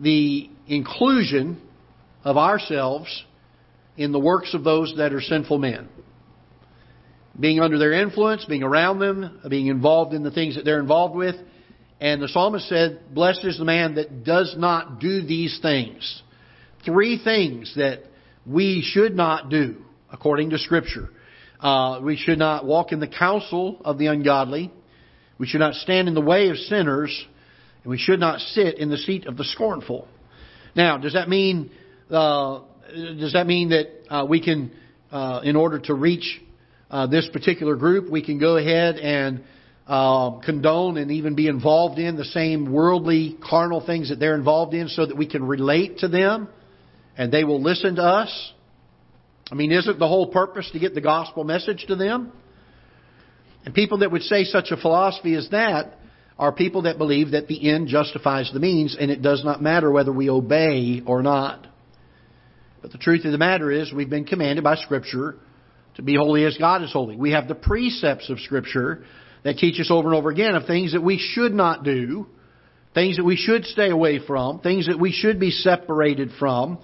the 0.00 0.50
inclusion 0.66 1.62
of 2.24 2.36
ourselves 2.36 3.24
in 3.96 4.12
the 4.12 4.18
works 4.18 4.54
of 4.54 4.64
those 4.64 4.94
that 4.96 5.12
are 5.12 5.20
sinful 5.20 5.58
men. 5.58 5.88
Being 7.38 7.60
under 7.60 7.78
their 7.78 7.92
influence, 7.92 8.44
being 8.44 8.62
around 8.62 8.98
them, 8.98 9.40
being 9.48 9.66
involved 9.66 10.14
in 10.14 10.22
the 10.22 10.30
things 10.30 10.56
that 10.56 10.64
they're 10.64 10.80
involved 10.80 11.14
with. 11.14 11.36
And 12.00 12.20
the 12.20 12.28
psalmist 12.28 12.68
said, 12.68 13.14
Blessed 13.14 13.44
is 13.44 13.58
the 13.58 13.64
man 13.64 13.94
that 13.94 14.24
does 14.24 14.54
not 14.58 14.98
do 14.98 15.22
these 15.22 15.58
things. 15.62 16.22
Three 16.84 17.22
things 17.22 17.74
that 17.76 18.00
we 18.44 18.82
should 18.84 19.14
not 19.14 19.50
do, 19.50 19.76
according 20.10 20.50
to 20.50 20.58
Scripture. 20.58 21.08
Uh, 21.60 22.00
we 22.02 22.16
should 22.16 22.38
not 22.38 22.66
walk 22.66 22.92
in 22.92 22.98
the 22.98 23.06
counsel 23.06 23.80
of 23.84 23.98
the 23.98 24.06
ungodly. 24.06 24.72
We 25.38 25.46
should 25.46 25.60
not 25.60 25.74
stand 25.74 26.08
in 26.08 26.14
the 26.14 26.20
way 26.20 26.48
of 26.48 26.56
sinners. 26.56 27.26
And 27.84 27.90
we 27.90 27.98
should 27.98 28.20
not 28.20 28.40
sit 28.40 28.78
in 28.78 28.90
the 28.90 28.98
seat 28.98 29.26
of 29.26 29.36
the 29.36 29.44
scornful. 29.44 30.08
Now, 30.74 30.98
does 30.98 31.12
that 31.12 31.28
mean 31.28 31.70
uh, 32.10 32.60
does 32.92 33.32
that 33.32 33.46
mean 33.46 33.70
that 33.70 33.86
uh, 34.10 34.26
we 34.26 34.42
can, 34.42 34.72
uh, 35.10 35.40
in 35.44 35.56
order 35.56 35.78
to 35.80 35.94
reach 35.94 36.40
uh, 36.90 37.06
this 37.06 37.28
particular 37.32 37.76
group, 37.76 38.10
we 38.10 38.22
can 38.22 38.38
go 38.38 38.56
ahead 38.56 38.96
and 38.96 39.42
um, 39.86 40.40
condone 40.44 40.96
and 40.96 41.10
even 41.10 41.34
be 41.34 41.48
involved 41.48 41.98
in 41.98 42.16
the 42.16 42.24
same 42.24 42.72
worldly, 42.72 43.36
carnal 43.42 43.84
things 43.84 44.10
that 44.10 44.20
they're 44.20 44.34
involved 44.34 44.74
in, 44.74 44.88
so 44.88 45.06
that 45.06 45.16
we 45.16 45.26
can 45.26 45.44
relate 45.44 45.98
to 45.98 46.08
them 46.08 46.48
and 47.16 47.32
they 47.32 47.44
will 47.44 47.62
listen 47.62 47.96
to 47.96 48.02
us? 48.02 48.52
I 49.50 49.54
mean, 49.54 49.72
isn't 49.72 49.98
the 49.98 50.08
whole 50.08 50.28
purpose 50.28 50.70
to 50.72 50.78
get 50.78 50.94
the 50.94 51.00
gospel 51.00 51.44
message 51.44 51.84
to 51.88 51.96
them? 51.96 52.32
And 53.64 53.74
people 53.74 53.98
that 53.98 54.10
would 54.10 54.22
say 54.22 54.44
such 54.44 54.70
a 54.70 54.76
philosophy 54.76 55.34
as 55.34 55.48
that 55.50 55.98
are 56.38 56.52
people 56.52 56.82
that 56.82 56.98
believe 56.98 57.32
that 57.32 57.48
the 57.48 57.70
end 57.70 57.88
justifies 57.88 58.50
the 58.52 58.60
means 58.60 58.96
and 58.98 59.10
it 59.10 59.22
does 59.22 59.44
not 59.44 59.62
matter 59.62 59.90
whether 59.90 60.12
we 60.12 60.30
obey 60.30 61.02
or 61.04 61.22
not. 61.22 61.66
But 62.82 62.90
the 62.90 62.98
truth 62.98 63.24
of 63.24 63.32
the 63.32 63.38
matter 63.38 63.70
is 63.70 63.92
we've 63.92 64.10
been 64.10 64.24
commanded 64.24 64.64
by 64.64 64.74
Scripture 64.74 65.36
to 65.94 66.02
be 66.02 66.16
holy 66.16 66.44
as 66.44 66.56
God 66.58 66.82
is 66.82 66.92
holy. 66.92 67.16
We 67.16 67.30
have 67.30 67.46
the 67.46 67.54
precepts 67.54 68.28
of 68.28 68.40
Scripture 68.40 69.04
that 69.44 69.56
teach 69.56 69.80
us 69.80 69.90
over 69.90 70.08
and 70.08 70.16
over 70.16 70.30
again 70.30 70.56
of 70.56 70.66
things 70.66 70.92
that 70.92 71.02
we 71.02 71.18
should 71.18 71.54
not 71.54 71.84
do, 71.84 72.26
things 72.92 73.16
that 73.16 73.24
we 73.24 73.36
should 73.36 73.64
stay 73.66 73.90
away 73.90 74.18
from, 74.24 74.58
things 74.58 74.88
that 74.88 74.98
we 74.98 75.12
should 75.12 75.38
be 75.38 75.50
separated 75.52 76.30
from. 76.38 76.78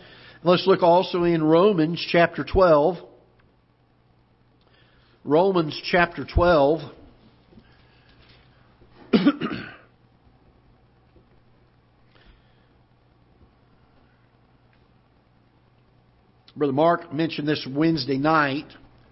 Let's 0.44 0.66
look 0.68 0.84
also 0.84 1.24
in 1.24 1.42
Romans 1.42 2.04
chapter 2.10 2.44
12. 2.44 2.96
Romans 5.24 5.78
chapter 5.90 6.24
12. 6.24 6.80
Brother 16.58 16.72
Mark 16.72 17.12
mentioned 17.12 17.46
this 17.46 17.64
Wednesday 17.70 18.18
night. 18.18 18.66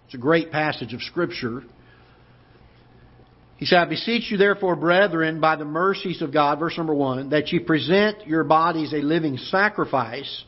It's 0.05 0.15
a 0.15 0.17
great 0.17 0.51
passage 0.51 0.93
of 0.93 1.01
Scripture. 1.01 1.63
He 3.55 3.65
said, 3.65 3.79
I 3.79 3.85
beseech 3.85 4.29
you 4.29 4.35
therefore, 4.35 4.75
brethren, 4.75 5.39
by 5.39 5.55
the 5.55 5.63
mercies 5.63 6.21
of 6.21 6.33
God, 6.33 6.59
verse 6.59 6.77
number 6.77 6.93
one, 6.93 7.29
that 7.29 7.47
ye 7.47 7.59
present 7.59 8.27
your 8.27 8.43
bodies 8.43 8.91
a 8.91 8.97
living 8.97 9.37
sacrifice. 9.37 10.43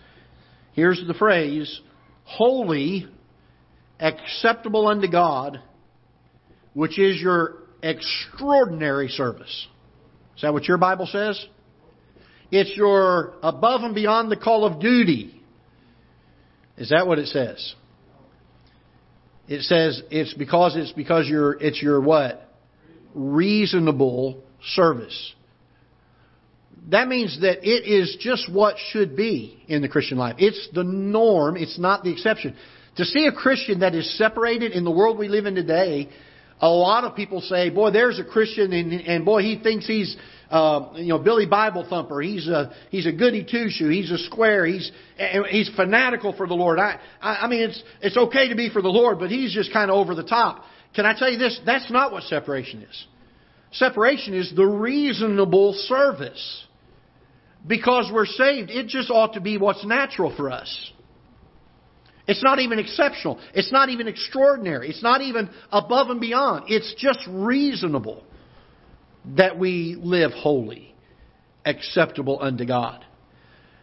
Here's 0.74 1.02
the 1.08 1.14
phrase, 1.14 1.80
holy, 2.26 3.08
acceptable 3.98 4.86
unto 4.86 5.10
God, 5.10 5.62
which 6.74 7.00
is 7.00 7.22
your 7.22 7.60
extraordinary 7.82 9.08
service. 9.08 9.68
Is 10.36 10.42
that 10.42 10.52
what 10.52 10.66
your 10.66 10.78
Bible 10.78 11.08
says? 11.10 11.44
It's 12.52 12.76
your 12.76 13.36
above 13.42 13.84
and 13.84 13.96
beyond 13.96 14.30
the 14.30 14.38
call 14.38 14.66
of 14.66 14.82
duty. 14.82 15.39
Is 16.80 16.90
that 16.90 17.06
what 17.06 17.20
it 17.20 17.28
says? 17.28 17.76
It 19.48 19.62
says 19.62 20.02
it's 20.10 20.34
because 20.34 20.76
it's 20.76 20.92
because 20.92 21.28
you're 21.28 21.54
it's 21.62 21.82
your 21.82 22.02
what? 22.02 22.50
reasonable 23.14 24.42
service. 24.74 25.34
That 26.90 27.08
means 27.08 27.42
that 27.42 27.68
it 27.68 27.88
is 27.88 28.18
just 28.20 28.52
what 28.52 28.76
should 28.92 29.16
be 29.16 29.62
in 29.68 29.82
the 29.82 29.90
Christian 29.90 30.18
life. 30.18 30.36
It's 30.40 30.70
the 30.74 30.84
norm, 30.84 31.58
it's 31.58 31.78
not 31.78 32.04
the 32.04 32.12
exception. 32.12 32.56
To 32.98 33.06
see 33.06 33.28
a 33.28 33.32
Christian 33.32 33.80
that 33.80 33.96
is 33.96 34.18
separated 34.18 34.72
in 34.72 34.84
the 34.84 34.92
world 34.92 35.18
we 35.18 35.28
live 35.28 35.46
in 35.46 35.56
today, 35.56 36.10
a 36.62 36.70
lot 36.70 37.04
of 37.04 37.16
people 37.16 37.42
say, 37.42 37.70
boy, 37.70 37.92
there's 37.92 38.20
a 38.20 38.24
Christian 38.24 38.74
and, 38.74 38.92
and 38.92 39.26
boy, 39.26 39.42
he 39.42 39.60
thinks 39.60 39.88
he's, 39.88 40.16
uh, 40.50 40.90
you 40.96 41.08
know, 41.08 41.20
Billy 41.20 41.46
Bible 41.46 41.86
thumper. 41.90 42.22
He's 42.22 42.48
a, 42.48 42.74
he's 42.90 43.06
a 43.06 43.12
goody 43.12 43.46
two 43.50 43.70
shoe. 43.70 43.90
He's 43.90 44.12
a 44.12 44.18
square. 44.18 44.66
He's, 44.66 44.92
he's 45.50 45.70
fanatical 45.76 46.34
for 46.34 46.48
the 46.48 46.56
Lord. 46.56 46.80
I, 46.80 47.00
I, 47.22 47.36
I 47.36 47.48
mean, 47.48 47.70
it's, 47.70 47.82
it's 48.02 48.18
okay 48.18 48.50
to 48.50 48.56
be 48.56 48.70
for 48.70 48.82
the 48.82 48.90
Lord, 48.90 49.20
but 49.20 49.30
he's 49.30 49.54
just 49.54 49.72
kind 49.72 49.90
of 49.90 49.96
over 49.96 50.16
the 50.16 50.24
top. 50.24 50.64
Can 50.96 51.06
I 51.06 51.18
tell 51.18 51.32
you 51.32 51.38
this? 51.38 51.60
That's 51.66 51.90
not 51.92 52.12
what 52.12 52.24
separation 52.24 52.82
is. 52.82 53.06
Separation 53.72 54.34
is 54.34 54.52
the 54.56 54.66
reasonable 54.66 55.74
service. 55.74 56.66
Because 57.68 58.10
we're 58.12 58.26
saved, 58.26 58.70
it 58.70 58.88
just 58.88 59.10
ought 59.12 59.34
to 59.34 59.42
be 59.42 59.58
what's 59.58 59.86
natural 59.86 60.36
for 60.36 60.50
us. 60.50 60.92
It's 62.30 62.44
not 62.44 62.60
even 62.60 62.78
exceptional. 62.78 63.40
It's 63.56 63.72
not 63.72 63.90
even 63.90 64.08
extraordinary. 64.08 64.88
It's 64.88 65.02
not 65.02 65.22
even 65.22 65.50
above 65.72 66.12
and 66.12 66.22
beyond. 66.22 66.66
It's 66.68 66.94
just 66.96 67.18
reasonable 67.28 68.24
that 69.36 69.58
we 69.58 69.98
live 70.00 70.32
holy, 70.32 70.94
acceptable 71.66 72.38
unto 72.40 72.66
God. 72.66 73.04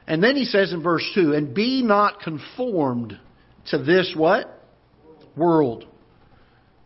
And 0.06 0.22
then 0.22 0.36
he 0.36 0.44
says 0.44 0.72
in 0.72 0.80
verse 0.80 1.02
2, 1.16 1.32
and 1.32 1.54
be 1.56 1.82
not 1.82 2.20
conformed 2.20 3.18
to 3.70 3.78
this 3.78 4.14
what? 4.16 4.62
World. 5.36 5.84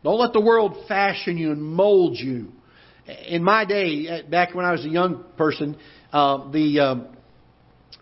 Don't 0.02 0.18
let 0.18 0.32
the 0.32 0.40
world 0.40 0.88
fashion 0.88 1.36
you 1.36 1.52
and 1.52 1.62
mold 1.62 2.16
you. 2.16 2.52
In 3.26 3.44
my 3.44 3.66
day, 3.66 4.22
back 4.22 4.54
when 4.54 4.64
I 4.64 4.72
was 4.72 4.86
a 4.86 4.88
young 4.88 5.26
person, 5.36 5.76
uh, 6.10 6.50
the 6.50 6.80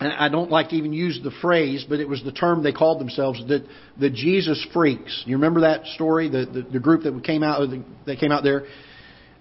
uh, 0.00 0.10
I 0.16 0.28
don't 0.28 0.50
like 0.50 0.70
to 0.70 0.76
even 0.76 0.92
use 0.92 1.20
the 1.22 1.32
phrase, 1.42 1.84
but 1.88 2.00
it 2.00 2.08
was 2.08 2.22
the 2.22 2.32
term 2.32 2.62
they 2.62 2.72
called 2.72 3.00
themselves 3.00 3.42
the 3.46 3.66
the 3.98 4.10
Jesus 4.10 4.64
freaks. 4.72 5.22
You 5.26 5.36
remember 5.36 5.62
that 5.62 5.86
story? 5.86 6.28
The 6.28 6.46
the, 6.46 6.62
the 6.72 6.80
group 6.80 7.02
that 7.02 7.24
came 7.24 7.42
out 7.42 7.68
that 8.06 8.18
came 8.18 8.32
out 8.32 8.42
there. 8.42 8.66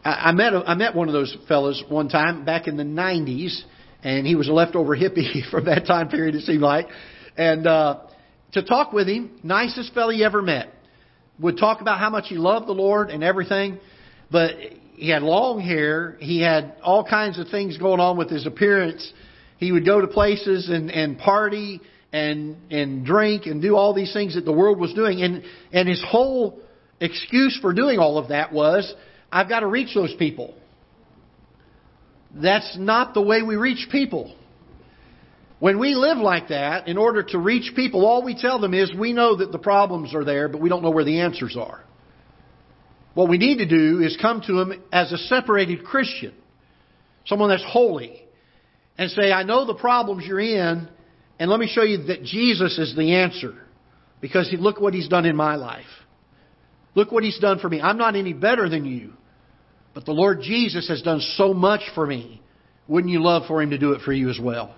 I, 0.03 0.29
I 0.29 0.31
met 0.31 0.53
a, 0.53 0.63
I 0.65 0.75
met 0.75 0.95
one 0.95 1.07
of 1.07 1.13
those 1.13 1.35
fellows 1.47 1.83
one 1.89 2.09
time 2.09 2.45
back 2.45 2.67
in 2.67 2.77
the 2.77 2.83
'90s, 2.83 3.61
and 4.03 4.25
he 4.25 4.35
was 4.35 4.47
a 4.47 4.53
leftover 4.53 4.95
hippie 4.95 5.49
from 5.51 5.65
that 5.65 5.85
time 5.85 6.09
period. 6.09 6.35
It 6.35 6.43
seemed 6.43 6.61
like, 6.61 6.87
and 7.37 7.67
uh, 7.67 8.01
to 8.53 8.63
talk 8.63 8.93
with 8.93 9.07
him, 9.07 9.39
nicest 9.43 9.93
fellow 9.93 10.11
you 10.11 10.25
ever 10.25 10.41
met 10.41 10.73
would 11.39 11.57
talk 11.57 11.81
about 11.81 11.99
how 11.99 12.09
much 12.09 12.25
he 12.27 12.35
loved 12.35 12.67
the 12.67 12.73
Lord 12.73 13.09
and 13.09 13.23
everything, 13.23 13.79
but 14.31 14.51
he 14.95 15.09
had 15.09 15.21
long 15.21 15.59
hair. 15.59 16.17
He 16.19 16.41
had 16.41 16.75
all 16.81 17.03
kinds 17.03 17.37
of 17.37 17.47
things 17.49 17.77
going 17.77 17.99
on 17.99 18.17
with 18.17 18.29
his 18.29 18.47
appearance. 18.47 19.11
He 19.57 19.71
would 19.71 19.85
go 19.85 20.01
to 20.01 20.07
places 20.07 20.69
and, 20.69 20.91
and 20.91 21.17
party 21.17 21.81
and, 22.13 22.57
and 22.71 23.05
drink 23.05 23.45
and 23.45 23.61
do 23.61 23.75
all 23.75 23.93
these 23.93 24.13
things 24.13 24.35
that 24.35 24.45
the 24.45 24.51
world 24.51 24.79
was 24.79 24.93
doing. 24.93 25.21
And, 25.21 25.43
and 25.71 25.87
his 25.87 26.03
whole 26.07 26.59
excuse 26.99 27.57
for 27.61 27.73
doing 27.73 27.99
all 27.99 28.17
of 28.17 28.29
that 28.29 28.53
was, 28.53 28.93
I've 29.31 29.49
got 29.49 29.61
to 29.61 29.67
reach 29.67 29.93
those 29.93 30.13
people. 30.17 30.55
That's 32.33 32.77
not 32.77 33.13
the 33.13 33.21
way 33.21 33.41
we 33.41 33.55
reach 33.55 33.87
people. 33.91 34.35
When 35.59 35.79
we 35.79 35.95
live 35.95 36.19
like 36.19 36.49
that, 36.49 36.87
in 36.87 36.97
order 36.97 37.23
to 37.23 37.39
reach 37.39 37.75
people, 37.75 38.05
all 38.05 38.23
we 38.23 38.39
tell 38.39 38.59
them 38.59 38.75
is 38.75 38.93
we 38.93 39.11
know 39.11 39.37
that 39.37 39.51
the 39.51 39.57
problems 39.57 40.13
are 40.13 40.23
there, 40.23 40.47
but 40.47 40.61
we 40.61 40.69
don't 40.69 40.83
know 40.83 40.91
where 40.91 41.03
the 41.03 41.21
answers 41.21 41.57
are. 41.59 41.83
What 43.15 43.27
we 43.27 43.39
need 43.39 43.57
to 43.57 43.65
do 43.65 43.99
is 44.01 44.15
come 44.21 44.41
to 44.45 44.53
them 44.53 44.83
as 44.91 45.11
a 45.11 45.17
separated 45.17 45.83
Christian, 45.83 46.35
someone 47.25 47.49
that's 47.49 47.63
holy, 47.67 48.21
and 48.97 49.11
say, 49.11 49.31
I 49.31 49.43
know 49.43 49.65
the 49.65 49.75
problems 49.75 50.25
you're 50.25 50.39
in, 50.39 50.87
and 51.39 51.49
let 51.51 51.59
me 51.59 51.67
show 51.67 51.83
you 51.83 52.05
that 52.05 52.23
Jesus 52.23 52.77
is 52.77 52.95
the 52.95 53.15
answer. 53.15 53.53
Because 54.21 54.49
look 54.57 54.79
what 54.79 54.93
He's 54.93 55.07
done 55.07 55.25
in 55.25 55.35
my 55.35 55.55
life. 55.55 55.85
Look 56.95 57.11
what 57.11 57.23
He's 57.23 57.39
done 57.39 57.59
for 57.59 57.69
me. 57.69 57.79
I'm 57.79 57.97
not 57.97 58.15
any 58.15 58.33
better 58.33 58.67
than 58.67 58.85
you, 58.85 59.13
but 59.93 60.05
the 60.05 60.13
Lord 60.13 60.41
Jesus 60.41 60.87
has 60.89 61.01
done 61.01 61.21
so 61.35 61.53
much 61.53 61.81
for 61.93 62.05
me. 62.05 62.41
Wouldn't 62.87 63.11
you 63.11 63.21
love 63.21 63.43
for 63.47 63.61
Him 63.61 63.69
to 63.69 63.77
do 63.77 63.91
it 63.91 64.01
for 64.01 64.13
you 64.13 64.29
as 64.29 64.39
well? 64.41 64.73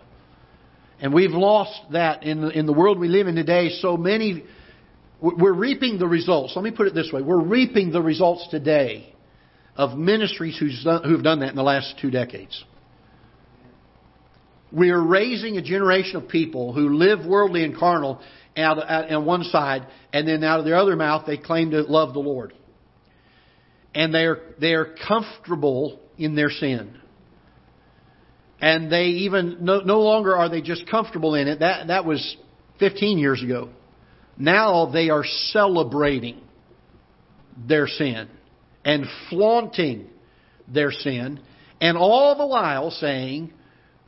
And 1.02 1.14
we've 1.14 1.32
lost 1.32 1.80
that 1.92 2.24
in 2.24 2.42
the, 2.42 2.50
in 2.50 2.66
the 2.66 2.74
world 2.74 3.00
we 3.00 3.08
live 3.08 3.28
in 3.28 3.36
today. 3.36 3.70
So 3.80 3.96
many, 3.96 4.44
we're 5.22 5.54
reaping 5.54 5.98
the 5.98 6.08
results. 6.08 6.54
Let 6.56 6.66
me 6.66 6.72
put 6.72 6.88
it 6.88 6.94
this 6.94 7.10
way. 7.14 7.22
We're 7.22 7.42
reaping 7.42 7.92
the 7.92 8.02
results 8.02 8.46
today 8.52 9.14
of 9.78 9.98
ministries 9.98 10.58
who've 10.58 11.24
done 11.24 11.40
that 11.40 11.50
in 11.50 11.56
the 11.56 11.64
last 11.64 11.96
two 12.02 12.12
decades. 12.12 12.66
We 14.72 14.92
are 14.92 15.02
raising 15.02 15.58
a 15.58 15.62
generation 15.62 16.18
of 16.18 16.28
people 16.28 16.74
who 16.74 16.90
live 16.90 17.26
worldly 17.26 17.64
and 17.64 17.76
carnal 17.76 18.22
out, 18.56 18.78
out 18.78 19.12
on 19.12 19.26
one 19.26 19.44
side, 19.44 19.88
and 20.14 20.28
then 20.28 20.44
out 20.44 20.60
of 20.60 20.66
their 20.66 20.76
other 20.76 20.96
mouth 20.96 21.26
they 21.26 21.38
claim 21.38 21.72
to 21.72 21.82
love 21.82 22.14
the 22.14 22.20
Lord. 22.20 22.54
And 23.96 24.14
they 24.14 24.26
are, 24.26 24.40
they 24.60 24.74
are 24.74 24.96
comfortable 25.08 26.00
in 26.18 26.36
their 26.36 26.50
sin. 26.50 26.96
And 28.62 28.92
they 28.92 29.06
even, 29.06 29.58
no, 29.62 29.80
no 29.80 30.02
longer 30.02 30.36
are 30.36 30.50
they 30.50 30.62
just 30.62 30.90
comfortable 30.90 31.34
in 31.34 31.48
it. 31.48 31.60
That, 31.60 31.88
that 31.88 32.06
was 32.06 32.38
15 32.80 33.18
years 33.18 33.42
ago. 33.42 33.70
Now 34.38 34.92
they 34.92 35.10
are 35.10 35.24
celebrating 35.48 36.42
their 37.68 37.88
sin 37.88 38.30
and 38.86 39.06
flaunting 39.30 40.10
their 40.68 40.92
sin, 40.92 41.40
and 41.82 41.98
all 41.98 42.38
the 42.38 42.46
while 42.46 42.92
saying, 42.92 43.52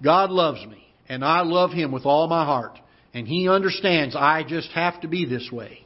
God 0.03 0.31
loves 0.31 0.65
me, 0.65 0.83
and 1.07 1.23
I 1.23 1.41
love 1.41 1.71
Him 1.71 1.91
with 1.91 2.05
all 2.05 2.27
my 2.27 2.45
heart, 2.45 2.77
and 3.13 3.27
He 3.27 3.47
understands 3.49 4.15
I 4.15 4.43
just 4.47 4.69
have 4.71 5.01
to 5.01 5.07
be 5.07 5.25
this 5.25 5.49
way. 5.51 5.85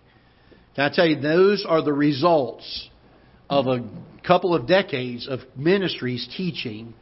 Can 0.75 0.85
I 0.85 0.93
tell 0.93 1.05
you, 1.05 1.19
those 1.19 1.65
are 1.67 1.81
the 1.81 1.93
results 1.93 2.89
of 3.49 3.67
a 3.67 3.87
couple 4.25 4.55
of 4.55 4.67
decades 4.67 5.27
of 5.27 5.39
ministries 5.55 6.27
teaching 6.35 6.93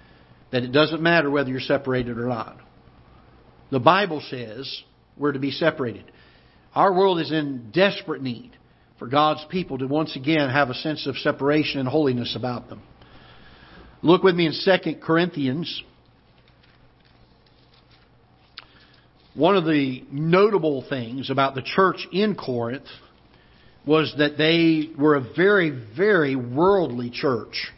that 0.52 0.64
it 0.64 0.72
doesn't 0.72 1.02
matter 1.02 1.32
whether 1.32 1.50
you're 1.50 1.60
separated 1.60 2.18
or 2.18 2.28
not. 2.28 2.58
The 3.72 3.80
Bible 3.80 4.22
says 4.30 4.84
we're 5.18 5.32
to 5.32 5.40
be 5.40 5.52
separated. 5.52 6.12
Our 6.76 6.94
world 6.94 7.20
is 7.20 7.32
in 7.32 7.72
desperate 7.72 8.22
need 8.22 8.52
for 9.00 9.08
God's 9.08 9.44
people 9.50 9.80
to 9.80 9.88
once 9.88 10.16
again 10.16 10.50
have 10.50 10.70
a 10.70 10.76
sense 10.76 11.08
of 11.08 11.18
separation 11.18 11.80
and 11.80 11.90
holiness 11.90 12.36
about 12.36 12.70
them. 12.70 12.82
Look 14.02 14.22
with 14.22 14.36
me 14.36 14.46
in 14.46 14.54
2 14.54 14.96
Corinthians. 15.02 15.82
One 19.36 19.58
of 19.58 19.66
the 19.66 20.04
notable 20.12 20.86
things 20.88 21.30
about 21.30 21.56
the 21.56 21.64
church 21.64 22.08
in 22.12 22.36
Corinth 22.36 22.86
was 23.86 24.14
that 24.18 24.38
they 24.38 24.90
were 24.98 25.16
a 25.16 25.34
very, 25.36 25.72
very 25.96 26.36
worldly 26.36 27.10
church 27.10 27.72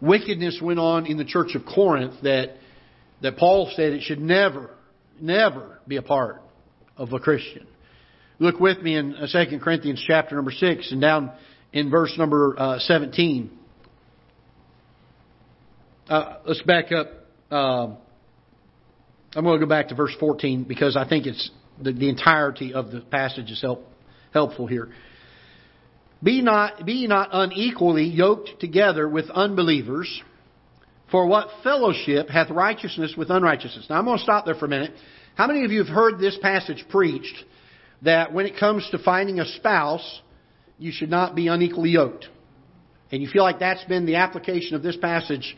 wickedness 0.00 0.60
went 0.62 0.78
on 0.78 1.06
in 1.06 1.16
the 1.16 1.24
church 1.24 1.54
of 1.54 1.64
Corinth 1.64 2.14
that, 2.22 2.56
that 3.22 3.36
Paul 3.36 3.70
said 3.74 3.92
it 3.92 4.02
should 4.02 4.20
never, 4.20 4.70
never 5.20 5.78
be 5.86 5.96
a 5.96 6.02
part 6.02 6.40
of 6.96 7.12
a 7.12 7.18
Christian. 7.18 7.66
Look 8.38 8.58
with 8.58 8.80
me 8.80 8.96
in 8.96 9.12
2 9.12 9.38
uh, 9.38 9.58
Corinthians 9.62 10.02
chapter 10.06 10.36
number 10.36 10.52
6 10.52 10.92
and 10.92 11.00
down 11.00 11.32
in 11.72 11.90
verse 11.90 12.14
number 12.16 12.54
uh, 12.58 12.78
17. 12.78 13.50
Uh, 16.08 16.38
let's 16.46 16.62
back 16.62 16.90
up. 16.92 17.08
Uh, 17.50 17.94
I'm 19.34 19.44
going 19.44 19.60
to 19.60 19.64
go 19.64 19.68
back 19.68 19.88
to 19.88 19.94
verse 19.94 20.14
14 20.18 20.64
because 20.64 20.96
I 20.96 21.08
think 21.08 21.26
it's 21.26 21.50
the, 21.80 21.92
the 21.92 22.08
entirety 22.08 22.74
of 22.74 22.90
the 22.90 23.00
passage 23.00 23.50
is 23.50 23.60
help, 23.60 23.84
helpful 24.32 24.66
here. 24.66 24.88
Be 26.22 26.42
not, 26.42 26.84
be 26.84 27.06
not 27.06 27.30
unequally 27.32 28.04
yoked 28.04 28.60
together 28.60 29.08
with 29.08 29.30
unbelievers. 29.30 30.22
For 31.10 31.26
what 31.26 31.48
fellowship 31.62 32.28
hath 32.28 32.50
righteousness 32.50 33.14
with 33.16 33.30
unrighteousness? 33.30 33.86
Now 33.88 33.98
I'm 33.98 34.04
going 34.04 34.18
to 34.18 34.22
stop 34.22 34.44
there 34.44 34.54
for 34.54 34.66
a 34.66 34.68
minute. 34.68 34.92
How 35.34 35.46
many 35.46 35.64
of 35.64 35.70
you 35.70 35.82
have 35.82 35.92
heard 35.92 36.18
this 36.18 36.36
passage 36.40 36.84
preached 36.88 37.44
that 38.02 38.32
when 38.32 38.46
it 38.46 38.58
comes 38.58 38.88
to 38.90 38.98
finding 38.98 39.40
a 39.40 39.46
spouse, 39.46 40.20
you 40.78 40.92
should 40.92 41.10
not 41.10 41.34
be 41.34 41.48
unequally 41.48 41.90
yoked. 41.90 42.28
And 43.12 43.22
you 43.22 43.28
feel 43.28 43.42
like 43.42 43.58
that's 43.58 43.84
been 43.84 44.06
the 44.06 44.16
application 44.16 44.76
of 44.76 44.82
this 44.82 44.96
passage 44.96 45.56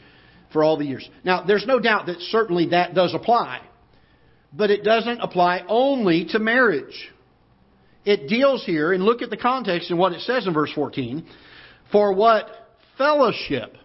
for 0.52 0.62
all 0.62 0.76
the 0.76 0.84
years. 0.84 1.08
Now, 1.24 1.44
there's 1.44 1.66
no 1.66 1.78
doubt 1.78 2.06
that 2.06 2.20
certainly 2.20 2.68
that 2.70 2.94
does 2.94 3.14
apply. 3.14 3.60
But 4.52 4.70
it 4.70 4.84
doesn't 4.84 5.20
apply 5.20 5.64
only 5.68 6.26
to 6.26 6.38
marriage. 6.38 7.10
It 8.04 8.28
deals 8.28 8.64
here, 8.64 8.92
and 8.92 9.02
look 9.02 9.22
at 9.22 9.30
the 9.30 9.36
context 9.36 9.90
and 9.90 9.98
what 9.98 10.12
it 10.12 10.20
says 10.22 10.46
in 10.46 10.52
verse 10.52 10.72
14. 10.74 11.24
For 11.90 12.14
what 12.14 12.46
fellowship? 12.98 13.76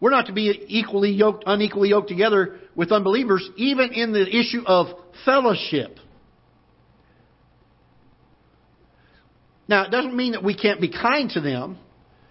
We're 0.00 0.10
not 0.10 0.26
to 0.26 0.32
be 0.32 0.64
equally 0.68 1.10
yoked, 1.12 1.44
unequally 1.46 1.90
yoked 1.90 2.08
together 2.08 2.56
with 2.74 2.92
unbelievers, 2.92 3.48
even 3.56 3.92
in 3.92 4.12
the 4.12 4.28
issue 4.28 4.62
of 4.66 4.88
fellowship. 5.24 5.98
Now, 9.66 9.84
it 9.84 9.90
doesn't 9.90 10.14
mean 10.14 10.32
that 10.32 10.44
we 10.44 10.54
can't 10.54 10.80
be 10.80 10.90
kind 10.90 11.30
to 11.30 11.40
them. 11.40 11.78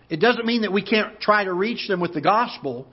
It 0.10 0.20
doesn't 0.20 0.46
mean 0.46 0.62
that 0.62 0.72
we 0.72 0.84
can't 0.84 1.20
try 1.20 1.44
to 1.44 1.54
reach 1.54 1.88
them 1.88 2.00
with 2.00 2.14
the 2.14 2.22
gospel. 2.22 2.88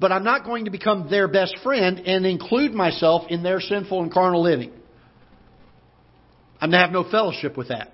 But 0.00 0.12
I'm 0.12 0.24
not 0.24 0.44
going 0.44 0.66
to 0.66 0.70
become 0.70 1.10
their 1.10 1.26
best 1.26 1.56
friend 1.62 1.98
and 2.00 2.24
include 2.24 2.72
myself 2.72 3.24
in 3.28 3.42
their 3.42 3.60
sinful 3.60 4.02
and 4.02 4.12
carnal 4.12 4.42
living. 4.42 4.72
I'm 6.60 6.70
to 6.70 6.78
have 6.78 6.90
no 6.90 7.08
fellowship 7.08 7.56
with 7.56 7.68
that. 7.68 7.92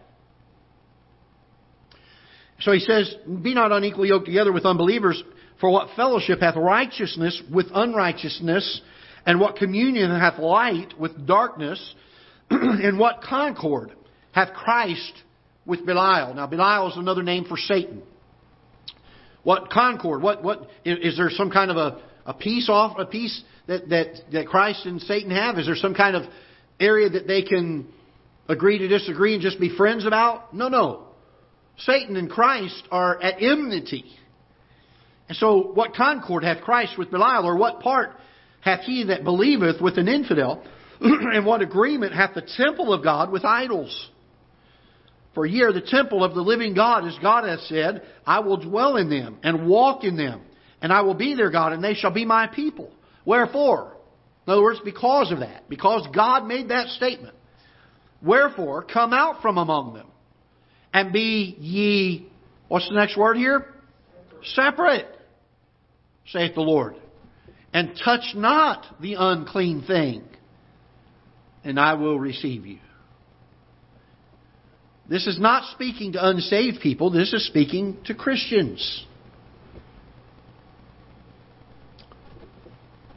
So 2.60 2.72
he 2.72 2.80
says, 2.80 3.14
Be 3.42 3.54
not 3.54 3.72
unequally 3.72 4.08
yoked 4.08 4.26
together 4.26 4.52
with 4.52 4.64
unbelievers, 4.64 5.22
for 5.60 5.70
what 5.70 5.88
fellowship 5.96 6.40
hath 6.40 6.56
righteousness 6.56 7.42
with 7.52 7.66
unrighteousness, 7.74 8.80
and 9.26 9.40
what 9.40 9.56
communion 9.56 10.10
hath 10.10 10.38
light 10.38 10.98
with 10.98 11.26
darkness, 11.26 11.94
and 12.50 12.98
what 12.98 13.22
concord 13.22 13.92
hath 14.32 14.52
Christ 14.52 15.12
with 15.66 15.86
Belial. 15.86 16.34
Now, 16.34 16.46
Belial 16.46 16.90
is 16.90 16.96
another 16.96 17.22
name 17.22 17.44
for 17.44 17.56
Satan. 17.56 18.02
What 19.44 19.70
concord? 19.70 20.22
What 20.22 20.42
what 20.42 20.68
is 20.84 21.16
there 21.16 21.30
some 21.30 21.50
kind 21.50 21.70
of 21.70 21.76
a, 21.76 22.00
a 22.26 22.34
peace 22.34 22.68
off 22.68 22.98
a 22.98 23.06
peace 23.06 23.42
that, 23.68 23.88
that 23.90 24.14
that 24.32 24.46
Christ 24.48 24.86
and 24.86 25.00
Satan 25.00 25.30
have? 25.30 25.58
Is 25.58 25.66
there 25.66 25.76
some 25.76 25.94
kind 25.94 26.16
of 26.16 26.24
area 26.80 27.08
that 27.10 27.26
they 27.26 27.42
can 27.42 27.86
agree 28.48 28.78
to 28.78 28.88
disagree 28.88 29.34
and 29.34 29.42
just 29.42 29.60
be 29.60 29.74
friends 29.76 30.06
about? 30.06 30.54
No, 30.54 30.68
no. 30.68 31.04
Satan 31.78 32.16
and 32.16 32.30
Christ 32.30 32.82
are 32.90 33.20
at 33.20 33.42
enmity. 33.42 34.04
And 35.28 35.36
so, 35.36 35.72
what 35.72 35.94
concord 35.94 36.44
hath 36.44 36.62
Christ 36.62 36.98
with 36.98 37.10
Belial, 37.10 37.44
or 37.44 37.56
what 37.56 37.80
part 37.80 38.10
hath 38.60 38.80
he 38.80 39.04
that 39.04 39.24
believeth 39.24 39.80
with 39.80 39.98
an 39.98 40.08
infidel? 40.08 40.64
and 41.00 41.44
what 41.44 41.62
agreement 41.62 42.14
hath 42.14 42.34
the 42.34 42.42
temple 42.56 42.92
of 42.92 43.02
God 43.02 43.32
with 43.32 43.44
idols? 43.44 44.10
For 45.34 45.44
ye 45.44 45.62
are 45.62 45.72
the 45.72 45.80
temple 45.80 46.22
of 46.22 46.34
the 46.34 46.40
living 46.40 46.74
God, 46.74 47.06
as 47.06 47.18
God 47.20 47.44
hath 47.48 47.60
said, 47.62 48.02
I 48.24 48.40
will 48.40 48.56
dwell 48.56 48.96
in 48.96 49.10
them 49.10 49.38
and 49.42 49.66
walk 49.66 50.04
in 50.04 50.16
them, 50.16 50.42
and 50.80 50.92
I 50.92 51.00
will 51.00 51.14
be 51.14 51.34
their 51.34 51.50
God, 51.50 51.72
and 51.72 51.82
they 51.82 51.94
shall 51.94 52.12
be 52.12 52.24
my 52.24 52.46
people. 52.46 52.92
Wherefore? 53.24 53.96
In 54.46 54.52
other 54.52 54.62
words, 54.62 54.80
because 54.84 55.32
of 55.32 55.40
that, 55.40 55.68
because 55.68 56.06
God 56.14 56.46
made 56.46 56.68
that 56.68 56.88
statement. 56.88 57.34
Wherefore, 58.22 58.82
come 58.82 59.12
out 59.12 59.42
from 59.42 59.58
among 59.58 59.94
them, 59.94 60.06
and 60.92 61.12
be 61.12 61.56
ye, 61.58 62.28
what's 62.68 62.88
the 62.88 62.94
next 62.94 63.16
word 63.16 63.36
here? 63.36 63.66
Separate, 64.44 65.08
saith 66.28 66.54
the 66.54 66.60
Lord. 66.60 66.94
And 67.72 67.98
touch 68.04 68.34
not 68.36 68.86
the 69.00 69.16
unclean 69.18 69.82
thing, 69.82 70.22
and 71.64 71.80
I 71.80 71.94
will 71.94 72.20
receive 72.20 72.66
you. 72.66 72.78
This 75.08 75.26
is 75.26 75.38
not 75.38 75.70
speaking 75.72 76.12
to 76.12 76.26
unsaved 76.26 76.80
people, 76.80 77.10
this 77.10 77.32
is 77.32 77.46
speaking 77.46 77.98
to 78.06 78.14
Christians. 78.14 79.06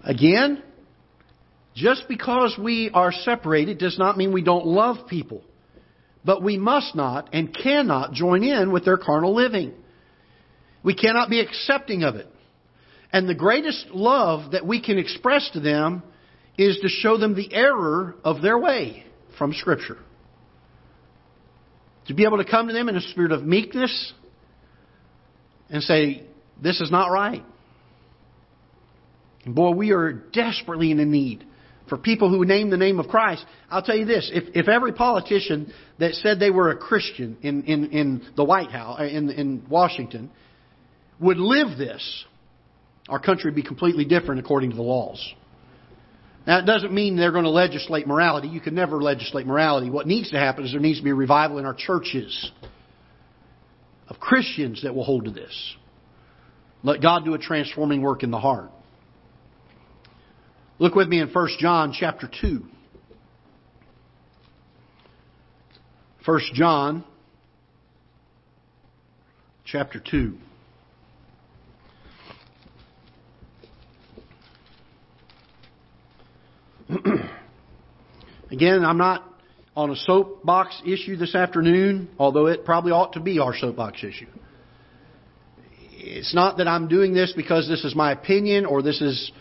Again, 0.04 0.64
just 1.76 2.08
because 2.08 2.58
we 2.58 2.90
are 2.94 3.12
separated 3.12 3.78
does 3.78 4.00
not 4.00 4.18
mean 4.18 4.34
we 4.34 4.42
don't 4.42 4.66
love 4.66 5.08
people. 5.08 5.44
But 6.26 6.42
we 6.42 6.58
must 6.58 6.96
not 6.96 7.30
and 7.34 7.56
cannot 7.56 8.14
join 8.14 8.44
in 8.44 8.72
with 8.72 8.84
their 8.84 8.98
carnal 8.98 9.36
living. 9.36 9.74
We 10.84 10.96
cannot 10.96 11.30
be 11.30 11.40
accepting 11.40 12.04
of 12.04 12.16
it. 12.16 12.28
And 13.14 13.30
the 13.30 13.36
greatest 13.36 13.88
love 13.92 14.52
that 14.52 14.66
we 14.66 14.82
can 14.82 14.98
express 14.98 15.50
to 15.54 15.60
them 15.60 16.04
is 16.58 16.80
to 16.82 16.90
show 16.90 17.18
them 17.18 17.36
the 17.36 17.54
error 17.54 18.16
of 18.24 18.42
their 18.42 18.58
way 18.58 19.06
from 19.38 19.54
Scripture. 19.54 19.98
To 22.08 22.14
be 22.14 22.24
able 22.24 22.38
to 22.38 22.46
come 22.46 22.68
to 22.68 22.74
them 22.74 22.90
in 22.90 22.96
a 22.96 23.02
spirit 23.02 23.32
of 23.32 23.44
meekness 23.44 24.14
and 25.70 25.84
say, 25.84 26.24
This 26.62 26.82
is 26.82 26.92
not 26.92 27.12
right. 27.12 27.44
And 29.46 29.56
boy, 29.56 29.72
we 29.72 29.92
are 29.92 30.12
desperately 30.12 30.92
in 30.92 31.00
a 31.00 31.06
need 31.06 31.46
for 31.88 31.98
people 31.98 32.30
who 32.30 32.44
name 32.46 32.70
the 32.70 32.78
name 32.78 33.00
of 33.00 33.08
Christ. 33.08 33.46
I'll 33.70 33.82
tell 33.82 33.96
you 33.96 34.06
this 34.06 34.30
if, 34.34 34.56
if 34.56 34.68
every 34.68 34.94
politician 34.94 35.74
that 36.00 36.14
said 36.16 36.40
they 36.40 36.52
were 36.52 36.72
a 36.72 36.78
Christian 36.78 37.38
in, 37.42 37.64
in, 37.64 37.86
in 37.92 38.28
the 38.36 38.44
White 38.44 38.72
House, 38.72 39.00
uh, 39.00 39.04
in, 39.04 39.30
in 39.30 39.66
Washington, 39.70 40.30
would 41.20 41.38
live 41.38 41.78
this, 41.78 42.26
our 43.10 43.20
country 43.20 43.50
would 43.50 43.56
be 43.56 43.64
completely 43.64 44.06
different 44.06 44.40
according 44.40 44.72
to 44.72 44.76
the 44.76 44.82
laws. 44.82 45.34
Now, 46.48 46.60
it 46.60 46.66
doesn't 46.66 46.94
mean 46.94 47.18
they're 47.18 47.34
going 47.34 47.44
to 47.44 47.50
legislate 47.50 48.08
morality. 48.08 48.48
You 48.48 48.62
can 48.62 48.74
never 48.74 49.02
legislate 49.02 49.46
morality. 49.46 49.90
What 49.90 50.08
needs 50.08 50.32
to 50.32 50.40
happen 50.40 50.64
is 50.64 50.72
there 50.72 50.80
needs 50.80 51.00
to 51.00 51.04
be 51.04 51.10
a 51.10 51.16
revival 51.16 51.58
in 51.58 51.66
our 51.66 51.74
churches 51.74 52.52
of 54.08 54.18
Christians 54.22 54.84
that 54.84 54.96
will 54.96 55.04
hold 55.04 55.26
to 55.26 55.32
this. 55.32 55.76
Let 56.84 57.02
God 57.02 57.26
do 57.26 57.34
a 57.34 57.38
transforming 57.38 58.02
work 58.02 58.24
in 58.24 58.32
the 58.32 58.40
heart. 58.40 58.72
Look 60.80 60.96
with 60.96 61.10
me 61.10 61.20
in 61.20 61.28
1 61.28 61.50
John 61.60 61.92
chapter 61.92 62.30
2. 62.42 62.64
1 66.24 66.40
John 66.54 67.04
chapter 69.66 70.00
2. 70.00 70.38
Again, 78.52 78.86
I'm 78.86 78.98
not 78.98 79.24
on 79.76 79.92
a 79.92 79.96
soapbox 79.96 80.82
issue 80.86 81.18
this 81.18 81.36
afternoon, 81.36 82.10
although 82.18 82.48
it 82.48 82.66
probably 82.66 82.92
ought 82.92 83.14
to 83.14 83.20
be 83.20 83.40
our 83.40 83.56
soapbox 83.56 84.04
issue. 84.04 84.28
It's 85.92 86.34
not 86.34 86.58
that 86.58 86.68
I'm 86.68 86.88
doing 86.88 87.14
this 87.14 87.34
because 87.36 87.68
this 87.68 87.84
is 87.84 87.96
my 87.96 88.12
opinion 88.12 88.66
or 88.66 88.82
this 88.82 89.02
is 89.02 89.32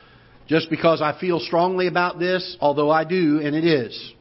just 0.49 0.71
because 0.71 1.01
I 1.01 1.19
feel 1.19 1.39
strongly 1.39 1.87
about 1.87 2.19
this, 2.19 2.57
although 2.61 2.91
I 2.91 3.05
do, 3.05 3.41
and 3.43 3.55
it 3.55 3.65
is. 3.65 4.13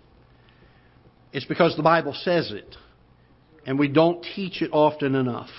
It's 1.33 1.45
because 1.45 1.75
the 1.75 1.83
Bible 1.83 2.13
says 2.13 2.51
it, 2.51 2.75
and 3.65 3.77
we 3.77 3.87
don't 3.87 4.25
teach 4.35 4.61
it 4.61 4.69
often 4.71 5.15
enough. 5.15 5.49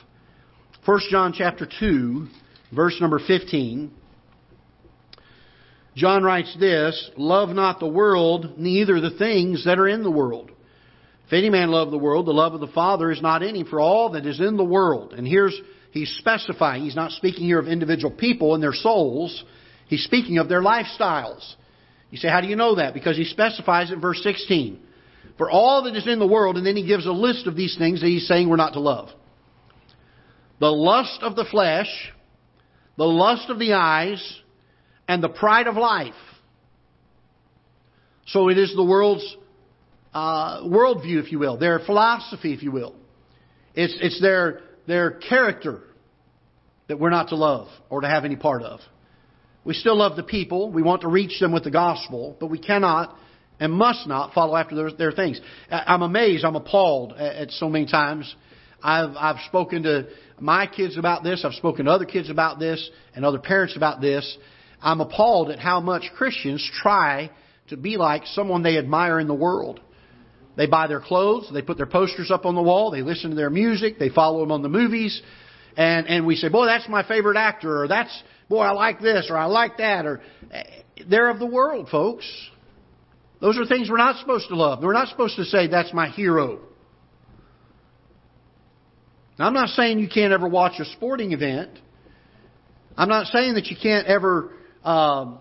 1 0.85 1.01
John 1.11 1.35
chapter 1.37 1.69
2, 1.81 2.29
verse 2.75 2.97
number 3.01 3.19
15. 3.19 3.91
John 5.97 6.23
writes 6.23 6.55
this, 6.61 7.11
Love 7.17 7.49
not 7.49 7.81
the 7.81 7.89
world, 7.89 8.59
neither 8.59 9.01
the 9.01 9.17
things 9.19 9.65
that 9.65 9.79
are 9.79 9.89
in 9.89 10.03
the 10.03 10.11
world. 10.11 10.51
If 11.27 11.33
any 11.33 11.51
man 11.51 11.71
love 11.71 11.91
the 11.91 11.99
world, 11.99 12.27
the 12.27 12.33
love 12.33 12.55
of 12.55 12.61
the 12.61 12.69
Father 12.69 13.11
is 13.11 13.23
not 13.23 13.43
in 13.43 13.57
him, 13.57 13.67
for 13.67 13.81
all 13.81 14.11
that 14.11 14.27
is 14.27 14.39
in 14.39 14.57
the 14.57 14.65
world. 14.65 15.15
And 15.15 15.27
here's, 15.27 15.59
he's 15.91 16.15
specifying, 16.19 16.85
he's 16.85 16.95
not 16.95 17.13
speaking 17.13 17.45
here 17.45 17.59
of 17.59 17.67
individual 17.67 18.15
people 18.15 18.55
and 18.55 18.63
their 18.63 18.75
souls, 18.75 19.43
he's 19.89 20.05
speaking 20.05 20.39
of 20.39 20.49
their 20.49 20.61
lifestyles. 20.61 21.55
You 22.11 22.19
say, 22.19 22.29
how 22.29 22.41
do 22.41 22.47
you 22.47 22.57
know 22.57 22.77
that? 22.77 22.95
Because 22.95 23.17
he 23.17 23.25
specifies 23.25 23.91
in 23.91 24.01
verse 24.01 24.23
16. 24.23 24.79
For 25.39 25.51
all 25.51 25.83
that 25.85 25.97
is 25.97 26.07
in 26.07 26.19
the 26.19 26.27
world, 26.27 26.57
and 26.57 26.65
then 26.65 26.77
he 26.77 26.87
gives 26.87 27.07
a 27.07 27.13
list 27.13 27.47
of 27.47 27.57
these 27.57 27.77
things 27.77 28.01
that 28.01 28.07
he's 28.07 28.29
saying 28.29 28.49
we're 28.49 28.57
not 28.57 28.75
to 28.75 28.81
love. 28.81 29.09
The 30.61 30.71
lust 30.71 31.23
of 31.23 31.37
the 31.37 31.45
flesh, 31.51 31.89
the 32.97 33.05
lust 33.05 33.51
of 33.51 33.59
the 33.59 33.73
eyes, 33.73 34.41
and 35.09 35.23
the 35.23 35.29
pride 35.29 35.67
of 35.67 35.77
life. 35.77 36.15
So 38.27 38.49
it 38.49 38.59
is 38.59 38.75
the 38.75 38.85
world's 38.85 39.37
uh, 40.13 40.63
worldview, 40.63 41.23
if 41.23 41.31
you 41.31 41.39
will, 41.39 41.59
their 41.59 41.79
philosophy, 41.79 42.53
if 42.53 42.63
you 42.63 42.73
will. 42.73 42.95
It's, 43.75 43.97
it's 44.01 44.21
their, 44.21 44.63
their 44.87 45.13
character 45.13 45.83
that 46.89 46.99
we're 46.99 47.11
not 47.11 47.29
to 47.29 47.37
love 47.37 47.69
or 47.91 48.01
to 48.01 48.09
have 48.09 48.25
any 48.25 48.37
part 48.37 48.63
of. 48.63 48.81
We 49.65 49.75
still 49.75 49.97
love 49.97 50.17
the 50.17 50.23
people. 50.23 50.71
We 50.71 50.83
want 50.83 51.03
to 51.03 51.09
reach 51.09 51.39
them 51.41 51.53
with 51.53 51.65
the 51.65 51.71
gospel, 51.71 52.37
but 52.39 52.47
we 52.49 52.59
cannot 52.59 53.17
and 53.59 53.73
must 53.73 54.07
not 54.07 54.33
follow 54.33 54.57
after 54.57 54.75
their, 54.75 54.93
their 54.93 55.13
things. 55.13 55.41
I'm 55.71 56.03
amazed. 56.03 56.45
I'm 56.45 56.57
appalled 56.57 57.13
at, 57.13 57.37
at 57.37 57.51
so 57.51 57.69
many 57.69 57.87
times. 57.87 58.35
I've, 58.83 59.17
I've 59.17 59.41
spoken 59.47 59.83
to 59.85 60.09
my 60.39 60.67
kids 60.67 60.97
about 60.97 61.25
this. 61.25 61.45
I've 61.45 61.55
spoken 61.55 61.87
to 61.87 61.91
other 61.91 62.05
kids 62.05 62.31
about 62.31 62.59
this 62.59 62.89
and 63.15 63.25
other 63.25 63.39
parents 63.39 63.77
about 63.77 64.01
this. 64.01 64.39
I'm 64.81 65.01
appalled 65.01 65.51
at 65.51 65.59
how 65.59 65.81
much 65.81 66.05
Christians 66.17 66.69
try 66.83 67.31
to 67.69 67.77
be 67.77 67.97
like 67.97 68.27
someone 68.27 68.63
they 68.63 68.79
admire 68.79 69.19
in 69.19 69.27
the 69.27 69.35
world. 69.35 69.81
They 70.57 70.67
buy 70.67 70.87
their 70.87 71.01
clothes, 71.01 71.51
they 71.53 71.63
put 71.63 71.77
their 71.77 71.87
posters 71.87 72.31
up 72.31 72.47
on 72.47 72.55
the 72.55 72.63
wall, 72.63 72.91
they 72.91 73.03
listen 73.03 73.31
to 73.31 73.37
their 73.37 73.51
music, 73.51 73.99
they 73.99 74.09
follow 74.09 74.41
them 74.41 74.53
on 74.53 74.63
the 74.63 74.71
movies, 74.71 75.21
and, 75.77 76.07
and 76.07 76.27
we 76.27 76.37
say, 76.37 76.49
boy, 76.49 76.65
that's 76.65 76.89
my 76.89 77.07
favorite 77.07 77.37
actor, 77.37 77.83
or 77.83 77.89
that's, 77.89 78.23
boy, 78.49 78.61
I 78.61 78.71
like 78.71 79.01
this, 79.01 79.27
or 79.29 79.37
I 79.37 79.45
like 79.45 79.77
that, 79.77 80.07
or 80.07 80.23
eh, 80.51 80.63
they're 81.09 81.29
of 81.29 81.39
the 81.39 81.47
world, 81.47 81.89
folks. 81.91 82.27
Those 83.41 83.59
are 83.59 83.67
things 83.67 83.91
we're 83.91 83.99
not 83.99 84.19
supposed 84.19 84.49
to 84.49 84.57
love. 84.57 84.83
We're 84.83 84.95
not 84.95 85.09
supposed 85.09 85.37
to 85.37 85.45
say, 85.45 85.67
that's 85.67 85.93
my 85.93 86.09
hero. 86.09 86.61
Now, 89.39 89.47
I'm 89.47 89.53
not 89.53 89.69
saying 89.71 89.99
you 89.99 90.09
can't 90.09 90.33
ever 90.33 90.49
watch 90.49 90.81
a 90.81 90.87
sporting 90.87 91.33
event. 91.33 91.71
I'm 92.97 93.11
not 93.11 93.27
saying 93.27 93.55
that 93.55 93.67
you 93.67 93.77
can't 93.81 94.07
ever 94.07 94.53
um, 94.87 95.39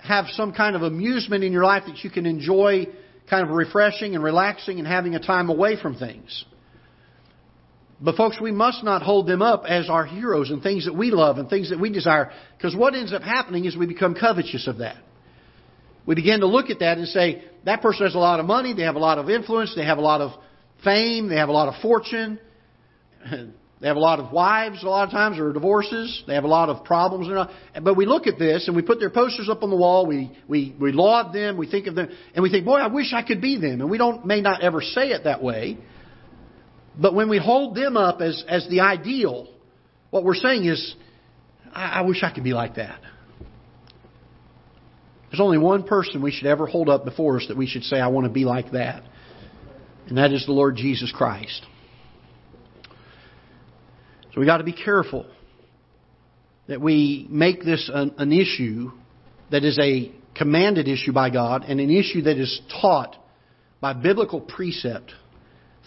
have 0.00 0.26
some 0.30 0.52
kind 0.52 0.76
of 0.76 0.82
amusement 0.82 1.44
in 1.44 1.52
your 1.52 1.64
life 1.64 1.84
that 1.86 2.02
you 2.04 2.10
can 2.10 2.24
enjoy 2.24 2.86
kind 3.28 3.46
of 3.46 3.54
refreshing 3.54 4.14
and 4.14 4.22
relaxing 4.22 4.78
and 4.78 4.86
having 4.86 5.14
a 5.14 5.20
time 5.20 5.50
away 5.50 5.80
from 5.80 5.96
things. 5.96 6.44
But 8.00 8.16
folks, 8.16 8.40
we 8.40 8.50
must 8.50 8.82
not 8.82 9.02
hold 9.02 9.28
them 9.28 9.42
up 9.42 9.64
as 9.66 9.88
our 9.88 10.04
heroes 10.04 10.50
and 10.50 10.62
things 10.62 10.86
that 10.86 10.94
we 10.94 11.10
love 11.10 11.38
and 11.38 11.48
things 11.48 11.70
that 11.70 11.78
we 11.78 11.90
desire. 11.90 12.32
Because 12.56 12.74
what 12.74 12.94
ends 12.94 13.12
up 13.12 13.22
happening 13.22 13.64
is 13.64 13.76
we 13.76 13.86
become 13.86 14.14
covetous 14.14 14.66
of 14.66 14.78
that. 14.78 14.96
We 16.04 16.16
begin 16.16 16.40
to 16.40 16.46
look 16.46 16.70
at 16.70 16.80
that 16.80 16.98
and 16.98 17.06
say, 17.06 17.44
that 17.64 17.80
person 17.80 18.06
has 18.06 18.16
a 18.16 18.18
lot 18.18 18.40
of 18.40 18.46
money, 18.46 18.74
they 18.74 18.82
have 18.82 18.96
a 18.96 19.00
lot 19.00 19.18
of 19.18 19.30
influence, 19.30 19.74
they 19.76 19.84
have 19.84 19.98
a 19.98 20.02
lot 20.02 20.20
of 20.20 20.32
fame, 20.82 21.28
they 21.28 21.36
have 21.36 21.48
a 21.48 21.52
lot 21.52 21.68
of 21.68 21.80
fortune. 21.80 22.40
They 23.82 23.88
have 23.88 23.96
a 23.96 24.00
lot 24.00 24.20
of 24.20 24.30
wives 24.30 24.84
a 24.84 24.88
lot 24.88 25.08
of 25.08 25.10
times 25.10 25.40
or 25.40 25.52
divorces. 25.52 26.22
They 26.28 26.34
have 26.34 26.44
a 26.44 26.48
lot 26.48 26.68
of 26.68 26.84
problems. 26.84 27.26
But 27.82 27.96
we 27.96 28.06
look 28.06 28.28
at 28.28 28.38
this 28.38 28.68
and 28.68 28.76
we 28.76 28.82
put 28.82 29.00
their 29.00 29.10
posters 29.10 29.48
up 29.50 29.64
on 29.64 29.70
the 29.70 29.76
wall. 29.76 30.06
We, 30.06 30.30
we, 30.46 30.76
we 30.80 30.92
laud 30.92 31.34
them. 31.34 31.56
We 31.56 31.68
think 31.68 31.88
of 31.88 31.96
them 31.96 32.08
and 32.32 32.44
we 32.44 32.48
think, 32.48 32.64
boy, 32.64 32.78
I 32.78 32.86
wish 32.86 33.12
I 33.12 33.22
could 33.22 33.40
be 33.40 33.56
them. 33.60 33.80
And 33.80 33.90
we 33.90 33.98
don't, 33.98 34.24
may 34.24 34.40
not 34.40 34.62
ever 34.62 34.82
say 34.82 35.08
it 35.08 35.24
that 35.24 35.42
way. 35.42 35.78
But 36.96 37.12
when 37.16 37.28
we 37.28 37.38
hold 37.38 37.74
them 37.74 37.96
up 37.96 38.20
as, 38.20 38.44
as 38.46 38.68
the 38.70 38.80
ideal, 38.80 39.48
what 40.10 40.22
we're 40.22 40.36
saying 40.36 40.64
is, 40.64 40.94
I, 41.72 41.86
I 41.86 42.00
wish 42.02 42.22
I 42.22 42.32
could 42.32 42.44
be 42.44 42.52
like 42.52 42.76
that. 42.76 43.00
There's 45.32 45.40
only 45.40 45.58
one 45.58 45.82
person 45.82 46.22
we 46.22 46.30
should 46.30 46.46
ever 46.46 46.66
hold 46.66 46.88
up 46.88 47.04
before 47.04 47.38
us 47.38 47.46
that 47.48 47.56
we 47.56 47.66
should 47.66 47.82
say, 47.82 47.98
I 47.98 48.06
want 48.08 48.28
to 48.28 48.32
be 48.32 48.44
like 48.44 48.70
that. 48.72 49.02
And 50.06 50.18
that 50.18 50.30
is 50.30 50.46
the 50.46 50.52
Lord 50.52 50.76
Jesus 50.76 51.10
Christ. 51.10 51.66
So 54.32 54.40
we 54.40 54.46
got 54.46 54.58
to 54.58 54.64
be 54.64 54.72
careful 54.72 55.26
that 56.66 56.80
we 56.80 57.26
make 57.28 57.64
this 57.64 57.90
an, 57.92 58.14
an 58.18 58.32
issue 58.32 58.92
that 59.50 59.64
is 59.64 59.78
a 59.78 60.12
commanded 60.34 60.88
issue 60.88 61.12
by 61.12 61.28
God 61.28 61.64
and 61.64 61.80
an 61.80 61.90
issue 61.90 62.22
that 62.22 62.38
is 62.38 62.60
taught 62.80 63.16
by 63.80 63.92
biblical 63.92 64.40
precept 64.40 65.12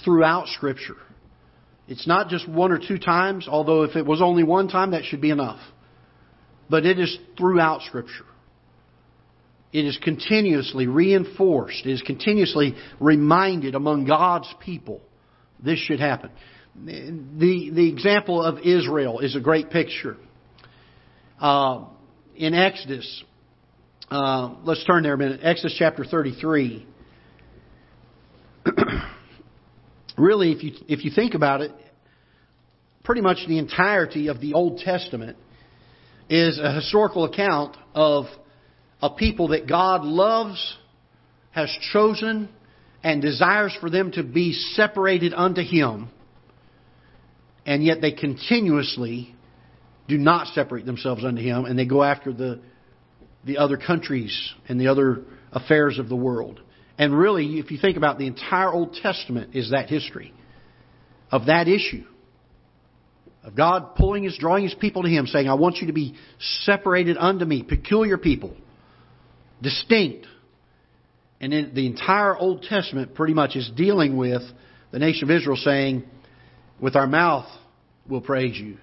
throughout 0.04 0.48
Scripture. 0.50 0.98
It's 1.88 2.08
not 2.08 2.30
just 2.30 2.48
one 2.48 2.72
or 2.72 2.80
two 2.80 3.00
times, 3.00 3.48
although 3.48 3.84
if 3.84 3.96
it 3.96 4.06
was 4.06 4.22
only 4.22 4.44
one 4.44 4.68
time, 4.68 4.92
that 4.92 5.06
should 5.06 5.22
be 5.22 5.32
enough. 5.32 5.60
But 6.70 6.86
it 6.86 7.00
is 7.00 7.18
throughout 7.38 7.82
Scripture. 7.84 8.26
It 9.72 9.86
is 9.86 9.98
continuously 9.98 10.88
reinforced. 10.88 11.86
It 11.86 11.92
is 11.92 12.02
continuously 12.02 12.76
reminded 13.00 13.76
among 13.76 14.06
God's 14.06 14.54
people 14.64 15.02
this 15.64 15.80
should 15.80 16.00
happen 16.00 16.32
the, 16.84 17.72
the 17.74 17.90
example 17.90 18.42
of 18.42 18.60
Israel 18.60 19.20
is 19.20 19.36
a 19.36 19.40
great 19.40 19.70
picture. 19.70 20.18
Uh, 21.40 21.86
in 22.36 22.54
Exodus, 22.54 23.24
uh, 24.12 24.56
let's 24.64 24.84
turn 24.86 25.04
there 25.04 25.14
a 25.14 25.18
minute. 25.18 25.40
Exodus 25.44 25.76
chapter 25.78 26.04
33. 26.04 26.86
really, 30.18 30.52
if 30.52 30.64
you, 30.64 30.72
if 30.88 31.06
you 31.06 31.12
think 31.12 31.34
about 31.34 31.62
it, 31.62 31.72
pretty 33.04 33.22
much 33.22 33.38
the 33.48 33.58
entirety 33.58 34.28
of 34.28 34.42
the 34.42 34.54
Old 34.54 34.80
Testament 34.80 35.38
is 36.30 36.60
a 36.62 36.74
historical 36.74 37.26
account 37.26 37.78
of 37.94 38.26
a 39.02 39.12
people 39.12 39.50
that 39.50 39.68
God 39.68 40.04
loves, 40.04 40.76
has 41.52 41.70
chosen, 41.94 42.50
and 43.04 43.22
desires 43.22 43.76
for 43.80 43.90
them 43.90 44.12
to 44.14 44.24
be 44.24 44.54
separated 44.54 45.34
unto 45.34 45.62
Him 45.62 46.10
and 47.66 47.84
yet 47.84 48.02
they 48.02 48.12
continuously 48.12 49.36
do 50.08 50.18
not 50.18 50.48
separate 50.48 50.86
themselves 50.86 51.26
unto 51.26 51.42
Him, 51.42 51.66
and 51.66 51.78
they 51.78 51.86
go 51.86 52.04
after 52.04 52.32
the, 52.32 52.62
the 53.44 53.58
other 53.58 53.78
countries 53.78 54.54
and 54.68 54.80
the 54.80 54.88
other 54.88 55.24
affairs 55.52 55.98
of 55.98 56.10
the 56.10 56.16
world. 56.16 56.62
And 56.98 57.18
really, 57.18 57.60
if 57.60 57.72
you 57.72 57.78
think 57.78 57.98
about 57.98 58.18
the 58.20 58.28
entire 58.28 58.72
Old 58.72 58.94
Testament, 58.94 59.56
is 59.56 59.72
that 59.72 59.90
history 59.90 60.34
of 61.32 61.48
that 61.48 61.68
issue 61.68 62.06
of 63.44 63.56
God 63.56 63.96
pulling 63.96 64.24
His, 64.24 64.38
drawing 64.38 64.64
His 64.64 64.74
people 64.76 65.04
to 65.04 65.10
Him, 65.10 65.28
saying, 65.28 65.50
"I 65.50 65.56
want 65.56 65.78
you 65.78 65.88
to 65.88 65.94
be 65.94 66.16
separated 66.64 67.18
unto 67.18 67.46
Me, 67.46 67.64
peculiar 67.64 68.18
people, 68.18 68.56
distinct." 69.62 70.28
And 71.42 71.52
then 71.52 71.72
the 71.74 71.86
entire 71.86 72.38
Old 72.38 72.64
Testament, 72.64 73.14
pretty 73.14 73.34
much, 73.34 73.56
is 73.56 73.70
dealing 73.76 74.16
with 74.16 74.42
the 74.92 75.00
nation 75.00 75.26
of 75.26 75.32
Israel 75.32 75.58
saying, 75.58 76.04
with 76.80 76.96
our 76.96 77.08
mouth, 77.08 77.48
we'll 78.08 78.22
praise 78.22 78.58
you. 78.58 78.78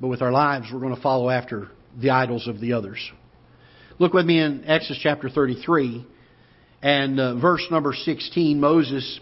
But 0.00 0.08
with 0.08 0.22
our 0.22 0.32
lives, 0.32 0.66
we're 0.72 0.80
going 0.80 0.94
to 0.94 1.02
follow 1.02 1.30
after 1.30 1.68
the 1.98 2.10
idols 2.10 2.48
of 2.48 2.60
the 2.60 2.74
others. 2.74 2.98
Look 3.98 4.12
with 4.12 4.26
me 4.26 4.40
in 4.40 4.64
Exodus 4.66 5.00
chapter 5.02 5.30
33 5.30 6.06
and 6.82 7.18
uh, 7.18 7.36
verse 7.36 7.66
number 7.70 7.94
16. 7.94 8.60
Moses 8.60 9.20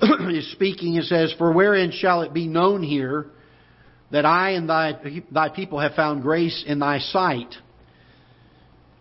is 0.02 0.50
speaking 0.52 0.96
and 0.96 1.06
says, 1.06 1.32
For 1.38 1.52
wherein 1.52 1.92
shall 1.92 2.22
it 2.22 2.34
be 2.34 2.48
known 2.48 2.82
here 2.82 3.26
that 4.10 4.24
I 4.24 4.50
and 4.50 4.68
thy, 4.68 4.94
thy 5.30 5.48
people 5.50 5.78
have 5.78 5.94
found 5.94 6.22
grace 6.22 6.64
in 6.66 6.80
thy 6.80 6.98
sight? 6.98 7.54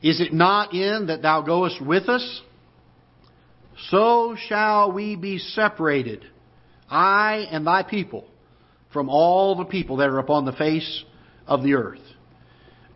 Is 0.04 0.22
it 0.22 0.34
not 0.34 0.74
in 0.74 1.08
that 1.08 1.24
thou 1.24 1.42
goest 1.42 1.82
with 1.82 2.08
us? 2.10 2.42
So 3.90 4.36
shall 4.48 4.92
we 4.92 5.16
be 5.16 5.40
separated 5.40 6.26
I 6.90 7.48
and 7.52 7.66
thy 7.66 7.84
people 7.84 8.26
from 8.94 9.10
all 9.10 9.56
the 9.56 9.66
people 9.66 9.98
that 9.98 10.10
are 10.10 10.20
upon 10.20 10.46
the 10.46 10.54
face 10.54 11.04
of 11.48 11.64
the 11.64 11.74
earth. 11.74 12.00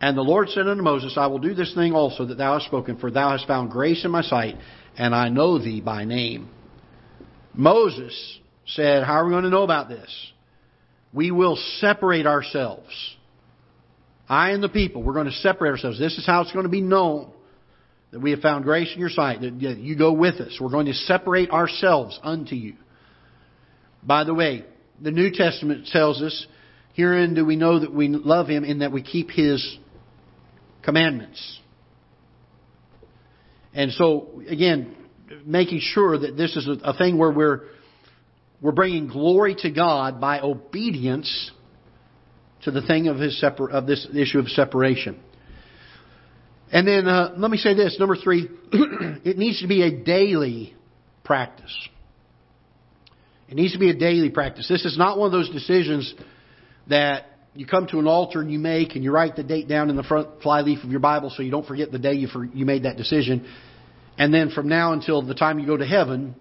And 0.00 0.16
the 0.16 0.22
Lord 0.22 0.48
said 0.48 0.66
unto 0.66 0.82
Moses, 0.82 1.14
I 1.16 1.26
will 1.26 1.38
do 1.38 1.54
this 1.54 1.74
thing 1.74 1.92
also 1.92 2.24
that 2.26 2.38
thou 2.38 2.54
hast 2.54 2.66
spoken, 2.66 2.96
for 2.98 3.10
thou 3.10 3.32
hast 3.32 3.46
found 3.46 3.70
grace 3.70 4.04
in 4.04 4.10
my 4.10 4.22
sight, 4.22 4.56
and 4.96 5.14
I 5.14 5.28
know 5.28 5.58
thee 5.58 5.82
by 5.82 6.04
name. 6.04 6.48
Moses 7.52 8.38
said, 8.66 9.04
How 9.04 9.14
are 9.14 9.26
we 9.26 9.32
going 9.32 9.44
to 9.44 9.50
know 9.50 9.62
about 9.62 9.88
this? 9.88 10.10
We 11.12 11.30
will 11.30 11.56
separate 11.78 12.26
ourselves. 12.26 12.88
I 14.28 14.50
and 14.50 14.62
the 14.62 14.68
people, 14.68 15.02
we're 15.02 15.12
going 15.12 15.26
to 15.26 15.32
separate 15.32 15.70
ourselves. 15.70 15.98
This 15.98 16.16
is 16.16 16.26
how 16.26 16.40
it's 16.42 16.52
going 16.52 16.64
to 16.64 16.70
be 16.70 16.80
known 16.80 17.32
that 18.12 18.20
we 18.20 18.30
have 18.30 18.40
found 18.40 18.64
grace 18.64 18.90
in 18.94 19.00
your 19.00 19.10
sight, 19.10 19.40
that 19.40 19.78
you 19.78 19.96
go 19.96 20.12
with 20.12 20.36
us. 20.36 20.56
We're 20.60 20.70
going 20.70 20.86
to 20.86 20.94
separate 20.94 21.50
ourselves 21.50 22.18
unto 22.22 22.54
you. 22.54 22.74
By 24.02 24.24
the 24.24 24.34
way, 24.34 24.64
the 25.00 25.10
New 25.10 25.30
Testament 25.30 25.86
tells 25.86 26.22
us, 26.22 26.46
herein 26.94 27.34
do 27.34 27.44
we 27.44 27.56
know 27.56 27.80
that 27.80 27.92
we 27.92 28.08
love 28.08 28.48
Him 28.48 28.64
in 28.64 28.80
that 28.80 28.92
we 28.92 29.02
keep 29.02 29.30
His 29.30 29.78
commandments. 30.82 31.60
And 33.74 33.92
so, 33.92 34.42
again, 34.48 34.96
making 35.44 35.80
sure 35.80 36.18
that 36.18 36.36
this 36.36 36.56
is 36.56 36.68
a, 36.82 36.96
thing 36.96 37.18
where 37.18 37.30
we're, 37.30 37.62
we're 38.60 38.72
bringing 38.72 39.06
glory 39.06 39.54
to 39.60 39.70
God 39.70 40.20
by 40.20 40.40
obedience 40.40 41.50
to 42.62 42.70
the 42.70 42.82
thing 42.82 43.08
of, 43.08 43.16
his 43.16 43.40
separ- 43.40 43.70
of 43.70 43.86
this 43.86 44.06
issue 44.12 44.38
of 44.38 44.48
separation. 44.48 45.20
And 46.72 46.86
then, 46.86 47.06
uh, 47.06 47.34
let 47.36 47.50
me 47.50 47.58
say 47.58 47.74
this 47.74 47.96
number 47.98 48.16
three, 48.16 48.48
it 48.72 49.38
needs 49.38 49.60
to 49.60 49.68
be 49.68 49.82
a 49.82 49.90
daily 49.90 50.74
practice. 51.24 51.74
It 53.50 53.56
needs 53.56 53.72
to 53.72 53.78
be 53.78 53.90
a 53.90 53.94
daily 53.94 54.30
practice. 54.30 54.68
This 54.68 54.84
is 54.84 54.96
not 54.96 55.18
one 55.18 55.26
of 55.26 55.32
those 55.32 55.50
decisions 55.50 56.14
that 56.88 57.26
you 57.54 57.66
come 57.66 57.88
to 57.88 57.98
an 57.98 58.06
altar 58.06 58.40
and 58.40 58.50
you 58.50 58.60
make 58.60 58.94
and 58.94 59.02
you 59.02 59.10
write 59.10 59.34
the 59.34 59.42
date 59.42 59.66
down 59.66 59.90
in 59.90 59.96
the 59.96 60.04
front 60.04 60.40
flyleaf 60.40 60.84
of 60.84 60.90
your 60.90 61.00
Bible 61.00 61.32
so 61.34 61.42
you 61.42 61.50
don't 61.50 61.66
forget 61.66 61.90
the 61.90 61.98
day 61.98 62.12
you, 62.12 62.28
for, 62.28 62.44
you 62.44 62.64
made 62.64 62.84
that 62.84 62.96
decision. 62.96 63.46
And 64.16 64.32
then 64.32 64.50
from 64.50 64.68
now 64.68 64.92
until 64.92 65.22
the 65.22 65.34
time 65.34 65.58
you 65.58 65.66
go 65.66 65.76
to 65.76 65.86
heaven, 65.86 66.36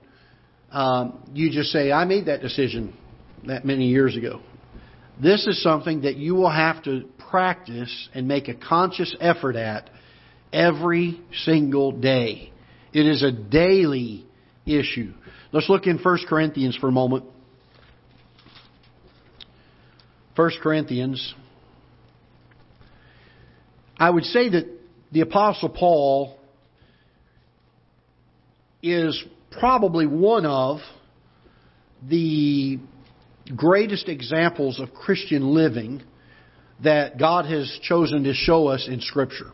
um, 0.72 1.24
you 1.34 1.52
just 1.52 1.72
say, 1.72 1.91
I 1.91 2.06
made 2.06 2.28
that 2.28 2.41
decision 2.41 2.95
that 3.48 3.65
many 3.65 3.88
years 3.88 4.15
ago. 4.15 4.41
This 5.22 5.48
is 5.48 5.62
something 5.63 6.02
that 6.02 6.15
you 6.15 6.36
will 6.36 6.52
have 6.52 6.84
to 6.84 7.06
practice 7.30 8.10
and 8.13 8.28
make 8.28 8.48
a 8.48 8.54
conscious 8.54 9.15
effort 9.19 9.56
at 9.56 9.89
every 10.54 11.19
single 11.43 11.91
day. 11.91 12.54
It 12.93 13.06
is 13.08 13.24
a 13.24 13.32
daily 13.32 14.26
issue. 14.65 15.13
Let's 15.51 15.67
look 15.67 15.88
in 15.88 15.97
1 15.97 16.17
Corinthians 16.27 16.77
for 16.77 16.89
a 16.89 16.91
moment. 16.91 17.25
1 20.35 20.51
Corinthians. 20.62 21.33
I 23.97 24.09
would 24.09 24.25
say 24.25 24.49
that 24.49 24.67
the 25.12 25.21
Apostle 25.21 25.69
Paul 25.69 26.38
is 28.83 29.21
probably 29.59 30.05
one 30.05 30.45
of 30.45 30.79
the 32.07 32.77
greatest 33.55 34.07
examples 34.07 34.79
of 34.79 34.93
Christian 34.93 35.55
living 35.55 36.03
that 36.83 37.17
God 37.17 37.45
has 37.45 37.79
chosen 37.81 38.23
to 38.23 38.33
show 38.33 38.67
us 38.67 38.88
in 38.88 39.01
Scripture. 39.01 39.51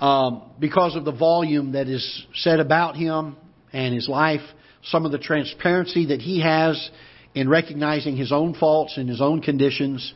Um, 0.00 0.50
because 0.58 0.96
of 0.96 1.04
the 1.04 1.12
volume 1.12 1.72
that 1.72 1.86
is 1.86 2.26
said 2.34 2.58
about 2.58 2.96
him 2.96 3.36
and 3.72 3.94
his 3.94 4.08
life, 4.08 4.40
some 4.84 5.04
of 5.04 5.12
the 5.12 5.18
transparency 5.18 6.06
that 6.06 6.20
he 6.20 6.40
has 6.40 6.90
in 7.34 7.48
recognizing 7.48 8.16
his 8.16 8.32
own 8.32 8.54
faults 8.54 8.96
and 8.96 9.08
his 9.08 9.20
own 9.20 9.40
conditions, 9.40 10.12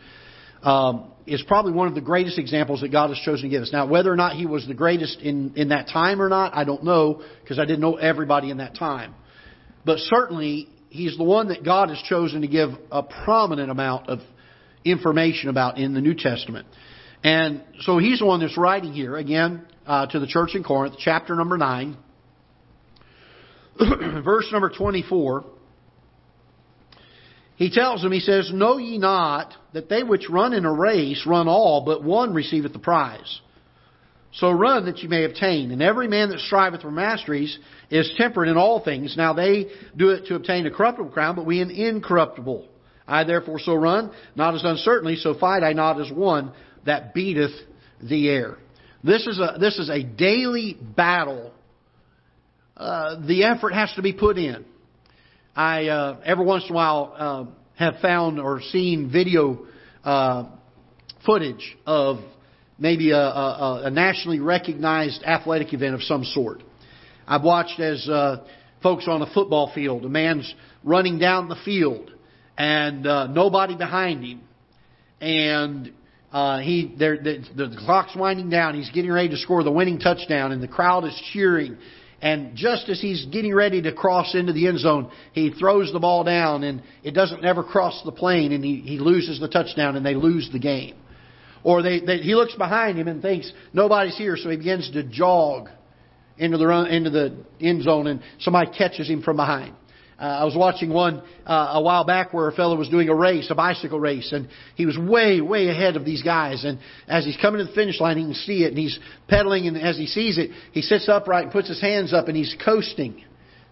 um, 0.63 1.11
is 1.27 1.43
probably 1.47 1.73
one 1.73 1.89
of 1.89 1.95
the 1.95 2.01
greatest 2.01 2.39
examples 2.39 2.81
that 2.81 2.91
God 2.91 3.09
has 3.09 3.19
chosen 3.19 3.45
to 3.45 3.49
give 3.49 3.63
us. 3.63 3.73
Now, 3.73 3.87
whether 3.87 4.13
or 4.13 4.17
not 4.17 4.37
he 4.37 4.47
was 4.47 4.67
the 4.67 4.75
greatest 4.75 5.21
in, 5.21 5.55
in 5.57 5.69
that 5.69 5.89
time 5.89 6.21
or 6.21 6.29
not, 6.29 6.55
I 6.55 6.65
don't 6.65 6.85
know, 6.85 7.23
because 7.41 7.59
I 7.59 7.65
didn't 7.65 7.81
know 7.81 7.97
everybody 7.97 8.51
in 8.51 8.59
that 8.59 8.75
time. 8.75 9.15
But 9.85 9.99
certainly, 9.99 10.69
he's 10.91 11.17
the 11.17 11.25
one 11.25 11.49
that 11.49 11.65
God 11.65 11.91
has 11.91 11.99
chosen 12.09 12.41
to 12.43 12.49
give 12.49 12.71
a 12.91 13.03
prominent 13.03 13.71
amount 13.71 14.09
of 14.09 14.21
information 14.85 15.49
about 15.49 15.79
in 15.79 15.95
the 15.95 16.01
New 16.01 16.15
Testament. 16.15 16.67
And 17.23 17.63
so 17.81 17.99
he's 17.99 18.19
the 18.19 18.27
one 18.27 18.41
that's 18.41 18.59
writing 18.59 18.93
here, 18.93 19.17
again, 19.17 19.67
uh, 19.87 20.07
to 20.07 20.19
the 20.19 20.27
church 20.27 20.55
in 20.55 20.63
Corinth, 20.63 20.97
chapter 20.99 21.35
number 21.35 21.57
9, 21.57 21.97
verse 24.25 24.49
number 24.53 24.71
24. 24.71 25.45
He 27.57 27.71
tells 27.71 28.03
them, 28.03 28.13
he 28.13 28.21
says, 28.21 28.51
Know 28.53 28.79
ye 28.79 28.99
not 28.99 29.55
that 29.73 29.89
they 29.89 30.03
which 30.03 30.29
run 30.29 30.53
in 30.53 30.65
a 30.65 30.73
race 30.73 31.25
run 31.27 31.47
all, 31.49 31.85
but 31.85 32.03
one 32.03 32.35
receiveth 32.35 32.73
the 32.73 32.79
prize? 32.79 33.41
So 34.33 34.51
run 34.51 34.87
that 34.87 34.99
ye 34.99 35.09
may 35.09 35.25
obtain. 35.25 35.71
And 35.71 35.81
every 35.81 36.09
man 36.09 36.31
that 36.31 36.41
striveth 36.41 36.83
for 36.83 36.91
masteries 36.91 37.57
is 37.91 38.13
temperate 38.17 38.49
in 38.49 38.57
all 38.57 38.83
things. 38.83 39.17
Now 39.17 39.33
they 39.33 39.69
do 39.97 40.11
it 40.11 40.27
to 40.27 40.35
obtain 40.35 40.67
a 40.67 40.71
corruptible 40.73 41.11
crown, 41.11 41.37
but 41.37 41.47
we 41.47 41.61
an 41.61 41.71
incorruptible. 41.71 42.67
I 43.07 43.23
therefore 43.25 43.61
so 43.61 43.75
run, 43.75 44.11
not 44.35 44.55
as 44.55 44.65
uncertainly, 44.65 45.17
so 45.17 45.35
fight 45.35 45.63
I 45.63 45.73
not 45.73 46.01
as 46.01 46.11
one 46.11 46.53
that 46.85 47.15
beateth 47.15 47.53
the 48.03 48.29
air. 48.29 48.57
This 49.05 49.27
is 49.27 49.39
a, 49.39 49.59
this 49.59 49.79
is 49.79 49.89
a 49.89 50.03
daily 50.03 50.77
battle. 50.81 51.53
Uh, 52.77 53.25
the 53.27 53.45
effort 53.45 53.73
has 53.73 53.93
to 53.95 54.03
be 54.03 54.13
put 54.13 54.37
in. 54.37 54.65
I 55.55 55.87
uh, 55.87 56.21
every 56.25 56.45
once 56.45 56.65
in 56.65 56.73
a 56.73 56.75
while 56.75 57.15
uh, 57.17 57.45
have 57.77 58.01
found 58.01 58.41
or 58.41 58.61
seen 58.61 59.11
video 59.11 59.67
uh, 60.03 60.47
footage 61.25 61.77
of 61.87 62.19
maybe 62.79 63.13
a, 63.13 63.17
a, 63.17 63.83
a, 63.85 63.91
nationally 63.91 64.41
recognized 64.41 65.23
athletic 65.23 65.73
event 65.73 65.95
of 65.95 66.03
some 66.03 66.25
sort. 66.25 66.63
I've 67.29 67.45
watched 67.45 67.79
as 67.79 68.09
uh, 68.09 68.45
folks 68.83 69.07
on 69.07 69.23
a 69.23 69.33
football 69.33 69.71
field, 69.73 70.05
a 70.05 70.09
man's 70.09 70.53
running 70.83 71.21
down 71.21 71.49
the 71.49 71.57
field 71.65 72.11
and 72.59 73.07
uh, 73.07 73.29
nobody 73.29 73.77
behind 73.77 74.25
him, 74.25 74.41
and 75.21 75.93
uh, 76.33 76.59
he 76.59 76.93
the, 76.99 77.45
the, 77.57 77.69
the 77.69 77.77
clock's 77.85 78.17
winding 78.17 78.51
down. 78.51 78.75
He's 78.75 78.91
getting 78.91 79.13
ready 79.13 79.29
to 79.29 79.37
score 79.37 79.63
the 79.63 79.71
winning 79.71 80.01
touchdown, 80.01 80.51
and 80.51 80.61
the 80.61 80.69
crowd 80.69 81.05
is 81.05 81.23
cheering 81.33 81.79
and 82.25 82.57
just 82.57 82.89
as 82.89 83.03
he's 83.03 83.27
getting 83.27 83.55
ready 83.55 83.83
to 83.83 83.93
cross 83.93 84.35
into 84.35 84.55
the 84.55 84.67
end 84.67 84.79
zone, 84.79 85.11
he 85.33 85.51
throws 85.51 85.93
the 85.93 86.01
ball 86.01 86.25
down 86.25 86.65
and 86.65 86.83
it 87.03 87.11
doesn't 87.11 87.45
ever 87.45 87.63
cross 87.63 88.01
the 88.03 88.13
plane 88.13 88.51
and 88.51 88.65
he, 88.65 88.77
he 88.77 88.99
loses 88.99 89.39
the 89.39 89.47
touchdown 89.47 89.95
and 89.95 90.07
they 90.07 90.15
lose 90.15 90.49
the 90.51 90.59
game. 90.59 90.97
Or 91.63 91.83
they, 91.83 92.01
they, 92.01 92.19
he 92.19 92.35
looks 92.35 92.55
behind 92.55 92.99
him 92.99 93.09
and 93.09 93.21
thinks 93.21 93.53
nobody's 93.75 94.17
here, 94.17 94.39
so 94.39 94.49
he 94.49 94.57
begins 94.57 94.91
to 94.93 95.03
jog 95.03 95.69
into 96.39 96.57
the 96.57 96.67
run, 96.67 96.87
into 96.87 97.11
the 97.11 97.37
end 97.61 97.83
zone 97.83 98.07
and 98.07 98.23
somebody 98.41 98.71
catches 98.71 99.07
him 99.07 99.23
from 99.23 99.37
behind. 99.37 99.75
Uh, 100.25 100.39
I 100.39 100.45
was 100.45 100.57
watching 100.57 100.89
one 100.89 101.23
uh, 101.45 101.73
a 101.75 101.83
while 101.83 102.05
back 102.05 102.33
where 102.33 102.49
a 102.49 102.53
fellow 102.53 102.77
was 102.77 102.89
doing 102.89 103.11
a 103.11 103.15
race, 103.15 103.49
a 103.51 103.55
bicycle 103.55 104.01
race, 104.01 104.33
and 104.33 104.49
he 104.75 104.87
was 104.87 104.97
way, 104.97 105.43
way 105.43 105.69
ahead 105.69 105.97
of 105.97 106.07
these 106.07 106.23
guys. 106.23 106.65
And 106.65 106.79
as 107.07 107.27
he's 107.27 107.37
coming 107.37 107.59
to 107.59 107.67
the 107.67 107.75
finish 107.75 108.01
line, 108.01 108.17
he 108.17 108.25
can 108.25 108.33
see 108.33 108.65
it, 108.65 108.69
and 108.69 108.79
he's 108.79 108.99
pedaling. 109.29 109.67
And 109.67 109.77
as 109.77 109.99
he 109.99 110.07
sees 110.07 110.39
it, 110.39 110.51
he 110.73 110.81
sits 110.81 111.11
upright 111.11 111.45
and 111.45 111.53
puts 111.53 111.69
his 111.69 111.79
hands 111.79 112.15
up, 112.15 112.29
and 112.29 112.37
he's 112.39 112.57
coasting 112.65 113.23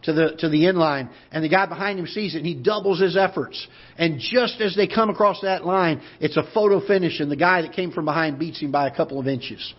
to 0.03 0.13
the 0.13 0.37
to 0.41 0.51
the 0.51 0.67
end 0.67 0.77
line. 0.77 1.09
And 1.31 1.43
the 1.43 1.49
guy 1.49 1.65
behind 1.65 1.99
him 1.99 2.07
sees 2.07 2.35
it, 2.35 2.39
and 2.39 2.47
he 2.47 2.55
doubles 2.55 3.01
his 3.01 3.17
efforts. 3.17 3.67
And 3.97 4.21
just 4.21 4.61
as 4.61 4.77
they 4.77 4.87
come 4.87 5.09
across 5.09 5.41
that 5.41 5.65
line, 5.65 6.03
it's 6.21 6.37
a 6.37 6.45
photo 6.53 6.87
finish, 6.87 7.21
and 7.21 7.31
the 7.31 7.37
guy 7.37 7.63
that 7.63 7.73
came 7.73 7.93
from 7.93 8.05
behind 8.05 8.39
beats 8.39 8.61
him 8.61 8.73
by 8.73 8.89
a 8.89 8.95
couple 8.95 9.19
of 9.19 9.27
inches. 9.27 9.73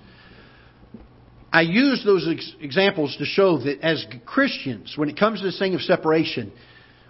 I 1.54 1.62
use 1.62 2.04
those 2.04 2.28
ex- 2.28 2.56
examples 2.60 3.16
to 3.18 3.26
show 3.26 3.60
that 3.60 3.82
as 3.82 4.04
Christians, 4.26 4.96
when 4.98 5.08
it 5.08 5.20
comes 5.20 5.40
to 5.40 5.46
this 5.46 5.60
thing 5.60 5.76
of 5.76 5.82
separation, 5.82 6.52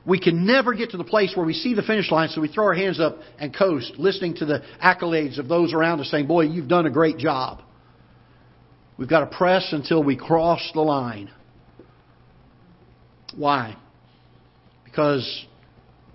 we 0.06 0.20
can 0.20 0.46
never 0.46 0.74
get 0.74 0.90
to 0.90 0.98
the 0.98 1.06
place 1.06 1.32
where 1.34 1.46
we 1.46 1.54
see 1.54 1.74
the 1.74 1.82
finish 1.82 2.12
line, 2.12 2.28
so 2.28 2.42
we 2.42 2.50
throw 2.50 2.66
our 2.66 2.74
hands 2.74 3.00
up 3.00 3.20
and 3.40 3.56
coast, 3.56 3.94
listening 3.98 4.36
to 4.36 4.46
the 4.46 4.62
accolades 4.84 5.40
of 5.40 5.48
those 5.48 5.74
around 5.74 6.02
us 6.02 6.12
saying, 6.12 6.28
Boy, 6.28 6.42
you've 6.42 6.68
done 6.68 6.86
a 6.86 6.92
great 6.92 7.18
job. 7.18 7.62
We've 8.98 9.08
got 9.08 9.22
to 9.22 9.38
press 9.38 9.70
until 9.72 10.04
we 10.04 10.18
cross 10.18 10.72
the 10.74 10.82
line. 10.82 11.32
Why? 13.34 13.78
Because 14.84 15.46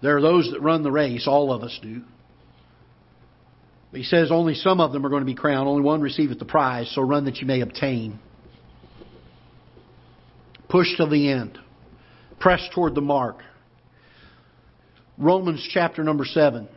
there 0.02 0.18
are 0.18 0.20
those 0.20 0.50
that 0.52 0.60
run 0.60 0.82
the 0.82 0.92
race, 0.92 1.26
all 1.26 1.50
of 1.50 1.62
us 1.62 1.76
do. 1.82 2.02
He 3.92 4.02
says 4.02 4.30
only 4.30 4.54
some 4.54 4.80
of 4.80 4.92
them 4.92 5.06
are 5.06 5.08
going 5.08 5.22
to 5.22 5.26
be 5.26 5.34
crowned, 5.34 5.66
only 5.66 5.82
one 5.82 6.00
receiveth 6.00 6.38
the 6.38 6.44
prize, 6.44 6.90
so 6.94 7.02
run 7.02 7.24
that 7.24 7.38
you 7.38 7.46
may 7.46 7.60
obtain. 7.60 8.18
Push 10.68 10.96
to 10.98 11.06
the 11.06 11.30
end. 11.30 11.58
Press 12.38 12.60
toward 12.74 12.94
the 12.94 13.00
mark. 13.00 13.38
Romans 15.16 15.66
chapter 15.72 16.04
number 16.04 16.24
7. 16.24 16.68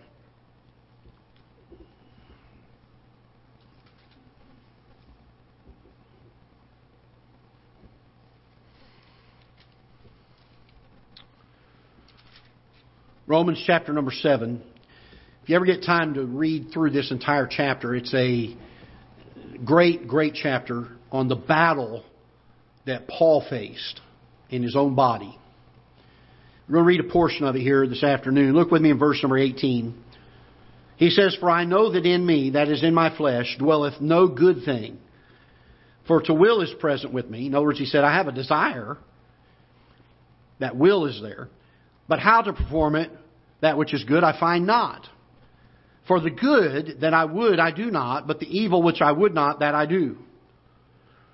Romans 13.27 13.61
chapter 13.65 13.93
number 13.93 14.11
7. 14.11 14.61
If 15.43 15.49
you 15.49 15.55
ever 15.55 15.65
get 15.65 15.83
time 15.83 16.13
to 16.13 16.23
read 16.23 16.69
through 16.71 16.91
this 16.91 17.09
entire 17.09 17.47
chapter, 17.47 17.95
it's 17.95 18.13
a 18.13 18.55
great, 19.65 20.07
great 20.07 20.35
chapter 20.35 20.87
on 21.11 21.29
the 21.29 21.35
battle 21.35 22.05
that 22.85 23.07
Paul 23.07 23.43
faced 23.49 23.99
in 24.51 24.61
his 24.61 24.75
own 24.75 24.93
body. 24.93 25.35
We're 26.69 26.75
going 26.75 26.83
to 26.83 26.87
read 26.87 27.09
a 27.09 27.11
portion 27.11 27.45
of 27.47 27.55
it 27.55 27.61
here 27.61 27.87
this 27.87 28.03
afternoon. 28.03 28.53
Look 28.53 28.69
with 28.69 28.83
me 28.83 28.91
in 28.91 28.99
verse 28.99 29.19
number 29.23 29.39
18. 29.39 29.95
He 30.97 31.09
says, 31.09 31.35
For 31.39 31.49
I 31.49 31.65
know 31.65 31.91
that 31.91 32.05
in 32.05 32.23
me, 32.23 32.51
that 32.51 32.67
is 32.67 32.83
in 32.83 32.93
my 32.93 33.15
flesh, 33.17 33.55
dwelleth 33.57 33.99
no 33.99 34.27
good 34.27 34.63
thing. 34.63 34.99
For 36.07 36.21
to 36.21 36.35
will 36.35 36.61
is 36.61 36.71
present 36.79 37.13
with 37.13 37.27
me. 37.27 37.47
In 37.47 37.55
other 37.55 37.65
words, 37.65 37.79
he 37.79 37.85
said, 37.85 38.03
I 38.03 38.15
have 38.15 38.27
a 38.27 38.31
desire. 38.31 38.97
That 40.59 40.75
will 40.75 41.07
is 41.07 41.19
there. 41.19 41.49
But 42.07 42.19
how 42.19 42.43
to 42.43 42.53
perform 42.53 42.95
it, 42.95 43.09
that 43.61 43.77
which 43.77 43.91
is 43.91 44.03
good, 44.03 44.23
I 44.23 44.39
find 44.39 44.67
not. 44.67 45.07
For 46.07 46.19
the 46.19 46.31
good 46.31 47.01
that 47.01 47.13
I 47.13 47.25
would, 47.25 47.59
I 47.59 47.71
do 47.71 47.91
not, 47.91 48.27
but 48.27 48.39
the 48.39 48.47
evil 48.47 48.81
which 48.81 49.01
I 49.01 49.11
would 49.11 49.33
not, 49.33 49.59
that 49.59 49.75
I 49.75 49.85
do. 49.85 50.17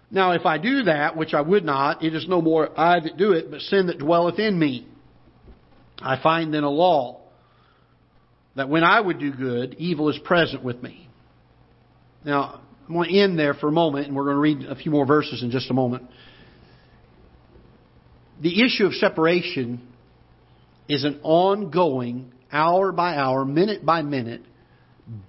Now, 0.10 0.32
if 0.32 0.45
I 0.45 0.58
do 0.58 0.84
that 0.84 1.17
which 1.17 1.34
I 1.34 1.41
would 1.41 1.65
not, 1.65 2.03
it 2.03 2.13
is 2.13 2.27
no 2.27 2.41
more 2.41 2.77
I 2.80 2.99
that 2.99 3.17
do 3.17 3.34
it, 3.34 3.51
but 3.51 3.62
sin 3.62 3.88
that 3.88 3.99
dwelleth 3.99 4.39
in 4.39 4.58
me. 4.58 4.88
I 5.99 6.21
find 6.21 6.53
then 6.53 6.63
a 6.63 6.69
law 6.69 7.21
that 8.56 8.69
when 8.69 8.84
I 8.84 8.99
would 8.99 9.19
do 9.19 9.32
good, 9.32 9.75
evil 9.80 10.10
is 10.10 10.17
present 10.19 10.63
with 10.63 10.82
me. 10.82 11.10
Now, 12.23 12.62
I'm 12.88 12.93
going 12.93 13.10
to 13.10 13.19
end 13.19 13.39
there 13.39 13.53
for 13.53 13.67
a 13.67 13.71
moment, 13.71 14.08
and 14.08 14.15
we're 14.15 14.34
going 14.34 14.36
to 14.36 14.63
read 14.63 14.71
a 14.71 14.75
few 14.75 14.91
more 14.91 15.06
verses 15.06 15.43
in 15.43 15.51
just 15.51 15.69
a 15.69 15.73
moment. 15.73 16.03
The 18.41 18.63
issue 18.63 18.86
of 18.86 18.93
separation 18.93 19.82
is 20.88 21.03
an 21.03 21.19
ongoing, 21.23 22.32
hour 22.51 22.91
by 22.91 23.15
hour, 23.15 23.43
minute 23.43 23.86
by 23.86 24.03
minute 24.03 24.41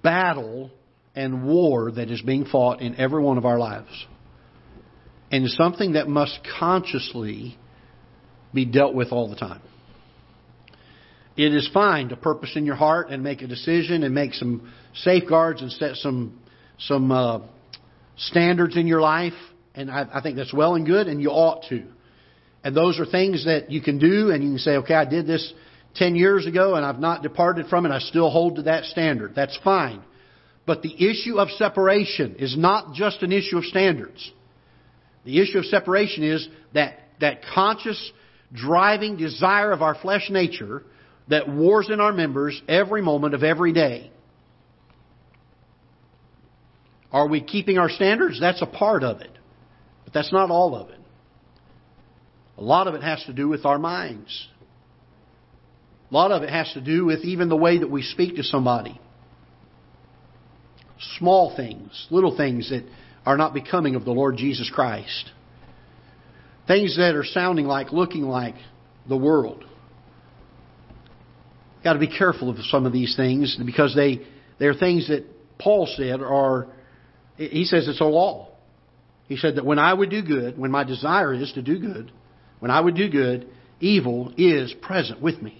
battle 0.03 0.71
and 1.15 1.45
war 1.45 1.91
that 1.91 2.09
is 2.09 2.21
being 2.21 2.45
fought 2.45 2.81
in 2.81 2.95
every 2.95 3.21
one 3.21 3.37
of 3.37 3.45
our 3.45 3.59
lives. 3.59 4.05
And 5.31 5.45
it's 5.45 5.55
something 5.55 5.93
that 5.93 6.07
must 6.07 6.39
consciously 6.59 7.57
be 8.53 8.65
dealt 8.65 8.93
with 8.93 9.11
all 9.11 9.29
the 9.29 9.35
time. 9.35 9.61
It 11.37 11.53
is 11.53 11.69
fine 11.73 12.09
to 12.09 12.17
purpose 12.17 12.53
in 12.55 12.65
your 12.65 12.75
heart 12.75 13.09
and 13.09 13.23
make 13.23 13.41
a 13.41 13.47
decision 13.47 14.03
and 14.03 14.13
make 14.13 14.33
some 14.33 14.71
safeguards 14.93 15.61
and 15.61 15.71
set 15.71 15.95
some 15.95 16.39
some 16.79 17.11
uh, 17.11 17.39
standards 18.17 18.77
in 18.77 18.87
your 18.87 19.01
life, 19.01 19.33
and 19.75 19.91
I, 19.91 20.05
I 20.13 20.21
think 20.21 20.37
that's 20.37 20.53
well 20.53 20.75
and 20.75 20.85
good, 20.85 21.07
and 21.07 21.21
you 21.21 21.29
ought 21.29 21.65
to. 21.69 21.83
And 22.63 22.75
those 22.75 22.99
are 22.99 23.05
things 23.05 23.45
that 23.45 23.71
you 23.71 23.81
can 23.81 23.99
do, 23.99 24.31
and 24.31 24.43
you 24.43 24.49
can 24.51 24.59
say, 24.59 24.71
okay, 24.77 24.93
I 24.93 25.05
did 25.05 25.27
this 25.27 25.53
10 25.95 26.15
years 26.15 26.45
ago 26.45 26.75
and 26.75 26.85
I've 26.85 26.99
not 26.99 27.23
departed 27.23 27.67
from 27.67 27.85
it. 27.85 27.91
I 27.91 27.99
still 27.99 28.29
hold 28.29 28.57
to 28.57 28.61
that 28.63 28.85
standard. 28.85 29.33
That's 29.35 29.57
fine. 29.63 30.01
But 30.65 30.81
the 30.81 30.93
issue 30.93 31.39
of 31.39 31.49
separation 31.51 32.35
is 32.37 32.55
not 32.57 32.93
just 32.93 33.23
an 33.23 33.31
issue 33.31 33.57
of 33.57 33.65
standards. 33.65 34.31
The 35.25 35.41
issue 35.41 35.57
of 35.57 35.65
separation 35.65 36.23
is 36.23 36.47
that 36.73 36.99
that 37.19 37.41
conscious 37.53 38.11
driving 38.53 39.17
desire 39.17 39.71
of 39.71 39.81
our 39.81 39.95
flesh 39.95 40.29
nature 40.29 40.83
that 41.27 41.47
wars 41.47 41.89
in 41.91 41.99
our 41.99 42.13
members 42.13 42.59
every 42.67 43.01
moment 43.01 43.33
of 43.33 43.43
every 43.43 43.73
day. 43.73 44.11
Are 47.11 47.27
we 47.27 47.41
keeping 47.41 47.77
our 47.77 47.89
standards? 47.89 48.39
That's 48.39 48.61
a 48.61 48.67
part 48.67 49.03
of 49.03 49.21
it. 49.21 49.31
But 50.05 50.13
that's 50.13 50.31
not 50.31 50.49
all 50.49 50.75
of 50.75 50.89
it. 50.89 50.99
A 52.57 52.63
lot 52.63 52.87
of 52.87 52.95
it 52.95 53.03
has 53.03 53.23
to 53.25 53.33
do 53.33 53.47
with 53.47 53.65
our 53.65 53.79
minds. 53.79 54.47
A 56.09 56.13
lot 56.13 56.31
of 56.31 56.43
it 56.43 56.49
has 56.49 56.71
to 56.73 56.81
do 56.81 57.05
with 57.05 57.23
even 57.23 57.49
the 57.49 57.55
way 57.55 57.79
that 57.79 57.89
we 57.89 58.01
speak 58.01 58.35
to 58.37 58.43
somebody. 58.43 58.99
Small 61.17 61.55
things, 61.55 62.07
little 62.09 62.35
things 62.35 62.69
that 62.71 62.83
are 63.25 63.37
not 63.37 63.53
becoming 63.53 63.95
of 63.95 64.05
the 64.05 64.11
Lord 64.11 64.37
Jesus 64.37 64.71
Christ. 64.73 65.31
Things 66.67 66.97
that 66.97 67.15
are 67.15 67.23
sounding 67.23 67.65
like, 67.65 67.91
looking 67.91 68.23
like 68.23 68.55
the 69.07 69.17
world. 69.17 69.63
Got 71.83 71.93
to 71.93 71.99
be 71.99 72.07
careful 72.07 72.49
of 72.49 72.57
some 72.65 72.85
of 72.85 72.91
these 72.91 73.15
things 73.15 73.57
because 73.63 73.95
they 73.95 74.21
they're 74.57 74.73
things 74.73 75.07
that 75.07 75.25
Paul 75.57 75.87
said 75.95 76.21
are 76.21 76.67
he 77.37 77.63
says 77.63 77.87
it's 77.87 78.01
a 78.01 78.05
law. 78.05 78.49
He 79.27 79.37
said 79.37 79.55
that 79.55 79.65
when 79.65 79.79
I 79.79 79.93
would 79.93 80.09
do 80.09 80.21
good, 80.21 80.57
when 80.57 80.71
my 80.71 80.83
desire 80.83 81.33
is 81.33 81.53
to 81.53 81.61
do 81.61 81.79
good, 81.79 82.11
when 82.59 82.71
I 82.71 82.81
would 82.81 82.95
do 82.95 83.09
good, 83.09 83.47
evil 83.79 84.33
is 84.37 84.73
present 84.81 85.21
with 85.21 85.41
me. 85.41 85.58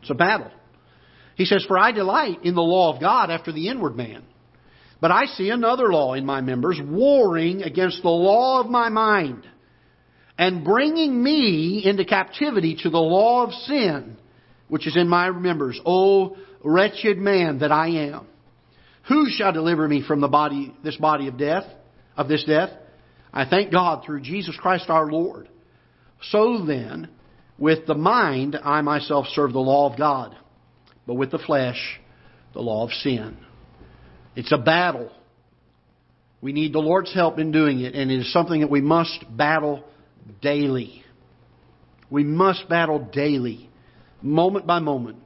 It's 0.00 0.10
a 0.10 0.14
battle. 0.14 0.50
He 1.34 1.44
says, 1.44 1.64
For 1.66 1.78
I 1.78 1.92
delight 1.92 2.44
in 2.44 2.54
the 2.54 2.60
law 2.60 2.94
of 2.94 3.00
God 3.00 3.30
after 3.30 3.52
the 3.52 3.68
inward 3.68 3.96
man. 3.96 4.24
But 5.00 5.12
I 5.12 5.26
see 5.26 5.50
another 5.50 5.92
law 5.92 6.14
in 6.14 6.26
my 6.26 6.40
members, 6.40 6.80
warring 6.84 7.62
against 7.62 8.02
the 8.02 8.08
law 8.08 8.60
of 8.60 8.68
my 8.68 8.88
mind, 8.88 9.46
and 10.36 10.64
bringing 10.64 11.22
me 11.22 11.82
into 11.84 12.04
captivity 12.04 12.76
to 12.82 12.90
the 12.90 12.98
law 12.98 13.44
of 13.46 13.52
sin, 13.52 14.16
which 14.68 14.86
is 14.86 14.96
in 14.96 15.08
my 15.08 15.30
members. 15.30 15.80
O 15.86 16.36
wretched 16.64 17.18
man 17.18 17.60
that 17.60 17.72
I 17.72 17.88
am. 17.88 18.26
Who 19.08 19.26
shall 19.30 19.52
deliver 19.52 19.86
me 19.88 20.02
from 20.06 20.20
the 20.20 20.28
body, 20.28 20.74
this 20.82 20.96
body 20.96 21.28
of 21.28 21.38
death, 21.38 21.64
of 22.16 22.28
this 22.28 22.44
death? 22.44 22.70
I 23.32 23.48
thank 23.48 23.72
God 23.72 24.04
through 24.04 24.20
Jesus 24.20 24.56
Christ 24.56 24.90
our 24.90 25.06
Lord. 25.06 25.48
So 26.30 26.64
then, 26.66 27.08
with 27.58 27.86
the 27.86 27.94
mind, 27.94 28.56
I 28.62 28.82
myself 28.82 29.26
serve 29.32 29.52
the 29.52 29.58
law 29.58 29.90
of 29.90 29.98
God, 29.98 30.36
but 31.06 31.14
with 31.14 31.30
the 31.30 31.38
flesh, 31.38 32.00
the 32.54 32.60
law 32.60 32.84
of 32.84 32.92
sin. 32.92 33.36
It's 34.36 34.52
a 34.52 34.58
battle. 34.58 35.10
We 36.40 36.52
need 36.52 36.72
the 36.72 36.78
Lord's 36.78 37.12
help 37.12 37.38
in 37.38 37.50
doing 37.50 37.80
it, 37.80 37.94
and 37.94 38.10
it 38.10 38.20
is 38.20 38.32
something 38.32 38.60
that 38.60 38.70
we 38.70 38.80
must 38.80 39.24
battle 39.36 39.82
daily. 40.40 41.02
We 42.10 42.22
must 42.22 42.68
battle 42.68 43.00
daily, 43.12 43.68
moment 44.22 44.66
by 44.66 44.78
moment. 44.78 45.18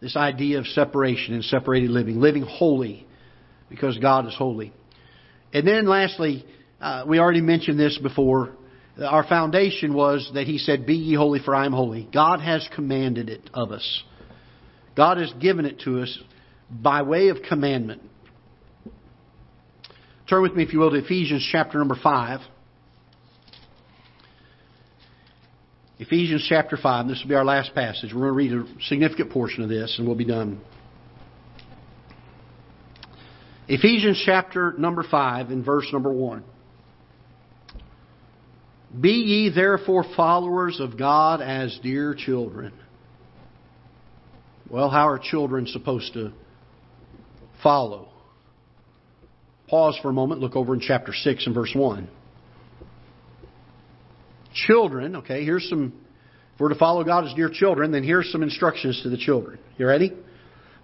This 0.00 0.16
idea 0.16 0.58
of 0.58 0.66
separation 0.66 1.34
and 1.34 1.42
separated 1.42 1.90
living, 1.90 2.20
living 2.20 2.44
holy 2.44 3.06
because 3.68 3.98
God 3.98 4.26
is 4.26 4.34
holy. 4.36 4.72
And 5.52 5.66
then 5.66 5.86
lastly, 5.86 6.44
uh, 6.80 7.04
we 7.06 7.18
already 7.18 7.40
mentioned 7.40 7.80
this 7.80 7.98
before. 8.00 8.54
Our 9.04 9.24
foundation 9.24 9.94
was 9.94 10.30
that 10.34 10.46
He 10.46 10.58
said, 10.58 10.86
Be 10.86 10.94
ye 10.94 11.14
holy, 11.14 11.40
for 11.40 11.54
I 11.54 11.66
am 11.66 11.72
holy. 11.72 12.08
God 12.12 12.40
has 12.40 12.68
commanded 12.74 13.28
it 13.28 13.48
of 13.54 13.70
us. 13.70 14.02
God 14.96 15.18
has 15.18 15.32
given 15.40 15.64
it 15.64 15.80
to 15.80 16.02
us 16.02 16.18
by 16.70 17.02
way 17.02 17.28
of 17.28 17.38
commandment. 17.48 18.02
Turn 20.28 20.42
with 20.42 20.54
me, 20.54 20.64
if 20.64 20.72
you 20.72 20.80
will, 20.80 20.90
to 20.90 20.96
Ephesians 20.96 21.46
chapter 21.50 21.78
number 21.78 21.96
5. 22.02 22.40
Ephesians 26.00 26.44
chapter 26.48 26.76
5. 26.76 27.08
This 27.08 27.20
will 27.22 27.28
be 27.28 27.34
our 27.34 27.44
last 27.44 27.74
passage. 27.74 28.12
We're 28.12 28.30
going 28.30 28.50
to 28.50 28.56
read 28.56 28.76
a 28.78 28.82
significant 28.82 29.30
portion 29.30 29.62
of 29.62 29.68
this 29.68 29.96
and 29.98 30.06
we'll 30.06 30.16
be 30.16 30.24
done. 30.24 30.60
Ephesians 33.68 34.22
chapter 34.24 34.74
number 34.78 35.02
5 35.02 35.50
and 35.50 35.64
verse 35.64 35.86
number 35.92 36.12
1. 36.12 36.44
Be 38.98 39.10
ye 39.10 39.50
therefore 39.54 40.04
followers 40.16 40.80
of 40.80 40.98
God 40.98 41.40
as 41.40 41.78
dear 41.82 42.14
children. 42.14 42.72
Well, 44.70 44.90
how 44.90 45.08
are 45.08 45.18
children 45.18 45.66
supposed 45.66 46.12
to 46.14 46.32
follow? 47.62 48.08
Pause 49.68 49.98
for 50.02 50.08
a 50.08 50.12
moment, 50.12 50.40
look 50.40 50.56
over 50.56 50.74
in 50.74 50.80
chapter 50.80 51.12
6 51.12 51.46
and 51.46 51.54
verse 51.54 51.72
1 51.74 52.08
children, 54.66 55.16
okay, 55.16 55.44
here's 55.44 55.68
some, 55.68 55.92
if 56.54 56.60
we're 56.60 56.68
to 56.68 56.74
follow 56.74 57.04
God 57.04 57.26
as 57.26 57.34
dear 57.34 57.50
children, 57.52 57.92
then 57.92 58.02
here's 58.02 58.30
some 58.32 58.42
instructions 58.42 59.02
to 59.02 59.10
the 59.10 59.16
children. 59.16 59.58
You 59.76 59.86
ready? 59.86 60.12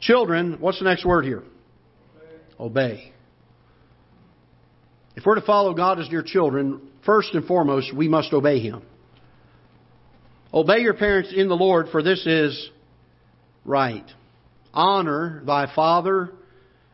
Children, 0.01 0.59
what's 0.61 0.79
the 0.79 0.85
next 0.85 1.05
word 1.05 1.25
here? 1.25 1.43
Obey. 2.59 2.93
obey. 2.93 3.13
If 5.17 5.25
we're 5.25 5.37
to 5.37 5.47
follow 5.47 5.75
God 5.75 6.01
as 6.01 6.09
dear 6.09 6.23
children, 6.23 6.81
first 7.07 7.35
and 7.35 7.47
foremost, 7.47 7.95
we 7.95 8.09
must 8.09 8.33
obey 8.33 8.61
Him. 8.61 8.83
Obey 10.53 10.79
your 10.79 10.95
parents 10.95 11.33
in 11.35 11.49
the 11.49 11.57
Lord, 11.57 11.89
for 11.91 12.03
this 12.03 12.25
is 12.27 12.71
right. 13.65 14.05
Honor 14.73 15.43
thy 15.47 15.73
father 15.75 16.33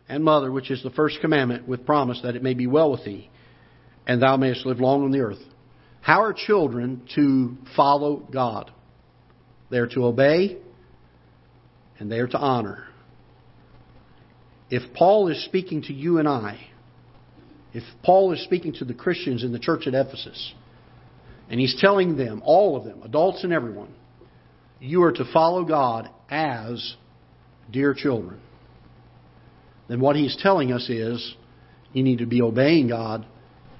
and 0.08 0.24
mother, 0.24 0.50
which 0.50 0.70
is 0.70 0.82
the 0.82 0.90
first 0.90 1.20
commandment, 1.20 1.68
with 1.68 1.86
promise 1.86 2.20
that 2.22 2.36
it 2.36 2.42
may 2.42 2.54
be 2.54 2.66
well 2.66 2.90
with 2.90 3.04
thee, 3.04 3.30
and 4.06 4.22
thou 4.22 4.36
mayest 4.36 4.66
live 4.66 4.80
long 4.80 5.04
on 5.04 5.10
the 5.10 5.20
earth. 5.20 5.38
How 6.00 6.22
are 6.22 6.32
children 6.32 7.02
to 7.14 7.56
follow 7.76 8.16
God? 8.16 8.70
They 9.70 9.78
are 9.78 9.86
to 9.88 10.06
obey 10.06 10.58
and 11.98 12.10
they 12.10 12.18
are 12.18 12.26
to 12.26 12.38
honor. 12.38 12.86
If 14.70 14.94
Paul 14.94 15.28
is 15.28 15.44
speaking 15.44 15.82
to 15.82 15.92
you 15.92 16.18
and 16.18 16.26
I, 16.26 16.69
if 17.72 17.82
Paul 18.02 18.32
is 18.32 18.42
speaking 18.44 18.72
to 18.74 18.84
the 18.84 18.94
Christians 18.94 19.44
in 19.44 19.52
the 19.52 19.58
church 19.58 19.86
at 19.86 19.94
Ephesus, 19.94 20.54
and 21.48 21.60
he's 21.60 21.76
telling 21.80 22.16
them, 22.16 22.42
all 22.44 22.76
of 22.76 22.84
them, 22.84 23.02
adults 23.02 23.44
and 23.44 23.52
everyone, 23.52 23.92
you 24.80 25.02
are 25.02 25.12
to 25.12 25.24
follow 25.32 25.64
God 25.64 26.08
as 26.30 26.94
dear 27.70 27.94
children, 27.94 28.40
then 29.88 30.00
what 30.00 30.16
he's 30.16 30.36
telling 30.40 30.72
us 30.72 30.88
is 30.88 31.34
you 31.92 32.02
need 32.02 32.18
to 32.18 32.26
be 32.26 32.40
obeying 32.40 32.88
God 32.88 33.26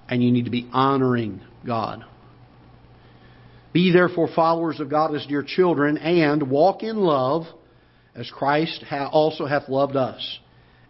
and 0.09 0.23
you 0.23 0.33
need 0.33 0.47
to 0.47 0.51
be 0.51 0.69
honoring 0.73 1.41
God. 1.65 2.05
Be 3.73 3.93
therefore 3.93 4.29
followers 4.35 4.81
of 4.81 4.91
God 4.91 5.15
as 5.15 5.25
dear 5.27 5.45
children, 5.47 5.97
and 5.97 6.51
walk 6.51 6.83
in 6.83 6.97
love 6.97 7.45
as 8.17 8.29
Christ 8.29 8.85
also 9.13 9.47
hath 9.47 9.69
loved 9.69 9.95
us, 9.95 10.41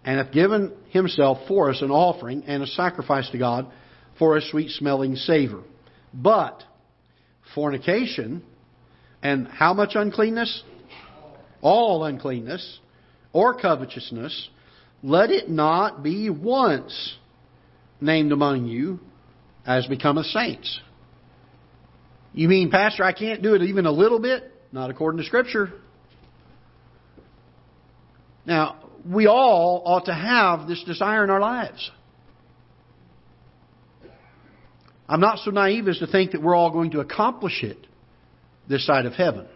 and 0.04 0.18
hath 0.18 0.32
given 0.32 0.72
himself 0.88 1.38
for 1.46 1.70
us 1.70 1.82
an 1.82 1.90
offering 1.90 2.44
and 2.46 2.62
a 2.62 2.66
sacrifice 2.66 3.28
to 3.30 3.38
God 3.38 3.70
for 4.18 4.36
a 4.36 4.40
sweet 4.40 4.70
smelling 4.70 5.16
savor. 5.16 5.62
But 6.12 6.62
fornication 7.54 8.42
and 9.22 9.46
how 9.48 9.74
much 9.74 9.92
uncleanness? 9.94 10.62
All 11.60 12.04
uncleanness 12.04 12.80
or 13.32 13.54
covetousness, 13.54 14.48
let 15.02 15.30
it 15.30 15.48
not 15.48 16.02
be 16.02 16.30
once 16.30 17.16
named 18.00 18.32
among 18.32 18.66
you 18.66 18.98
as 19.66 19.86
becometh 19.86 20.26
saints 20.26 20.80
you 22.32 22.48
mean, 22.48 22.70
Pastor, 22.70 23.04
I 23.04 23.12
can't 23.12 23.42
do 23.42 23.54
it 23.54 23.62
even 23.62 23.86
a 23.86 23.90
little 23.90 24.20
bit? 24.20 24.52
Not 24.72 24.90
according 24.90 25.20
to 25.20 25.26
Scripture. 25.26 25.72
Now, 28.46 28.76
we 29.04 29.26
all 29.26 29.82
ought 29.84 30.06
to 30.06 30.14
have 30.14 30.68
this 30.68 30.82
desire 30.84 31.24
in 31.24 31.30
our 31.30 31.40
lives. 31.40 31.90
I'm 35.08 35.20
not 35.20 35.38
so 35.38 35.50
naive 35.50 35.88
as 35.88 35.98
to 35.98 36.06
think 36.06 36.32
that 36.32 36.42
we're 36.42 36.54
all 36.54 36.70
going 36.70 36.92
to 36.92 37.00
accomplish 37.00 37.64
it 37.64 37.78
this 38.68 38.86
side 38.86 39.06
of 39.06 39.12
heaven. 39.14 39.46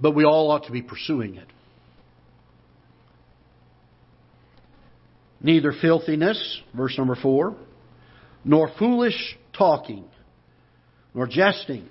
But 0.00 0.12
we 0.12 0.24
all 0.24 0.50
ought 0.50 0.64
to 0.64 0.72
be 0.72 0.82
pursuing 0.82 1.36
it. 1.36 1.46
Neither 5.42 5.72
filthiness, 5.72 6.60
verse 6.74 6.96
number 6.96 7.16
four, 7.16 7.54
nor 8.44 8.70
foolish 8.78 9.36
talking 9.52 10.04
nor 11.14 11.26
jesting, 11.26 11.88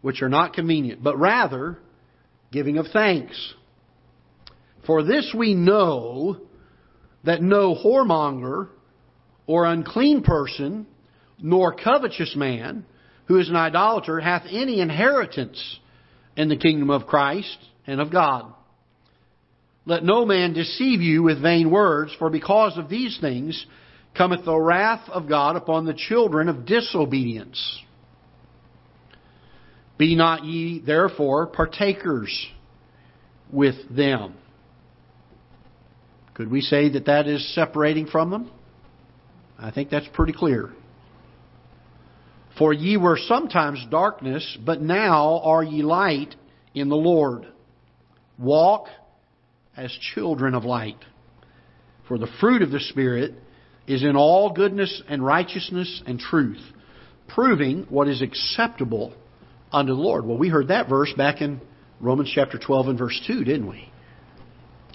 which 0.00 0.22
are 0.22 0.28
not 0.28 0.54
convenient, 0.54 1.02
but 1.02 1.18
rather 1.18 1.76
giving 2.50 2.78
of 2.78 2.86
thanks. 2.92 3.54
For 4.86 5.02
this 5.02 5.34
we 5.36 5.54
know 5.54 6.38
that 7.24 7.42
no 7.42 7.74
whoremonger 7.74 8.68
or 9.46 9.66
unclean 9.66 10.22
person, 10.22 10.86
nor 11.38 11.74
covetous 11.74 12.34
man, 12.36 12.84
who 13.26 13.38
is 13.38 13.48
an 13.48 13.56
idolater, 13.56 14.20
hath 14.20 14.44
any 14.50 14.80
inheritance 14.80 15.78
in 16.36 16.48
the 16.48 16.56
kingdom 16.56 16.90
of 16.90 17.06
Christ 17.06 17.58
and 17.86 18.00
of 18.00 18.10
God. 18.10 18.52
Let 19.86 20.04
no 20.04 20.24
man 20.24 20.52
deceive 20.52 21.00
you 21.00 21.22
with 21.22 21.42
vain 21.42 21.70
words, 21.70 22.12
for 22.18 22.30
because 22.30 22.76
of 22.78 22.88
these 22.88 23.18
things 23.20 23.66
cometh 24.16 24.44
the 24.44 24.56
wrath 24.56 25.08
of 25.08 25.28
God 25.28 25.56
upon 25.56 25.84
the 25.84 25.94
children 25.94 26.48
of 26.48 26.66
disobedience. 26.66 27.80
Be 29.98 30.16
not 30.16 30.44
ye 30.44 30.80
therefore 30.80 31.46
partakers 31.46 32.46
with 33.52 33.76
them. 33.94 34.34
Could 36.40 36.50
we 36.50 36.62
say 36.62 36.88
that 36.88 37.04
that 37.04 37.26
is 37.26 37.54
separating 37.54 38.06
from 38.06 38.30
them? 38.30 38.50
I 39.58 39.70
think 39.70 39.90
that's 39.90 40.08
pretty 40.14 40.32
clear. 40.32 40.70
For 42.56 42.72
ye 42.72 42.96
were 42.96 43.18
sometimes 43.18 43.84
darkness, 43.90 44.56
but 44.64 44.80
now 44.80 45.42
are 45.44 45.62
ye 45.62 45.82
light 45.82 46.34
in 46.74 46.88
the 46.88 46.96
Lord. 46.96 47.46
Walk 48.38 48.86
as 49.76 49.94
children 50.14 50.54
of 50.54 50.64
light. 50.64 50.96
For 52.08 52.16
the 52.16 52.30
fruit 52.40 52.62
of 52.62 52.70
the 52.70 52.80
Spirit 52.80 53.34
is 53.86 54.02
in 54.02 54.16
all 54.16 54.54
goodness 54.54 55.02
and 55.10 55.22
righteousness 55.22 56.02
and 56.06 56.18
truth, 56.18 56.62
proving 57.28 57.84
what 57.90 58.08
is 58.08 58.22
acceptable 58.22 59.12
unto 59.70 59.92
the 59.92 60.00
Lord. 60.00 60.24
Well, 60.24 60.38
we 60.38 60.48
heard 60.48 60.68
that 60.68 60.88
verse 60.88 61.12
back 61.18 61.42
in 61.42 61.60
Romans 62.00 62.32
chapter 62.34 62.58
12 62.58 62.88
and 62.88 62.98
verse 62.98 63.20
2, 63.26 63.44
didn't 63.44 63.68
we? 63.68 63.92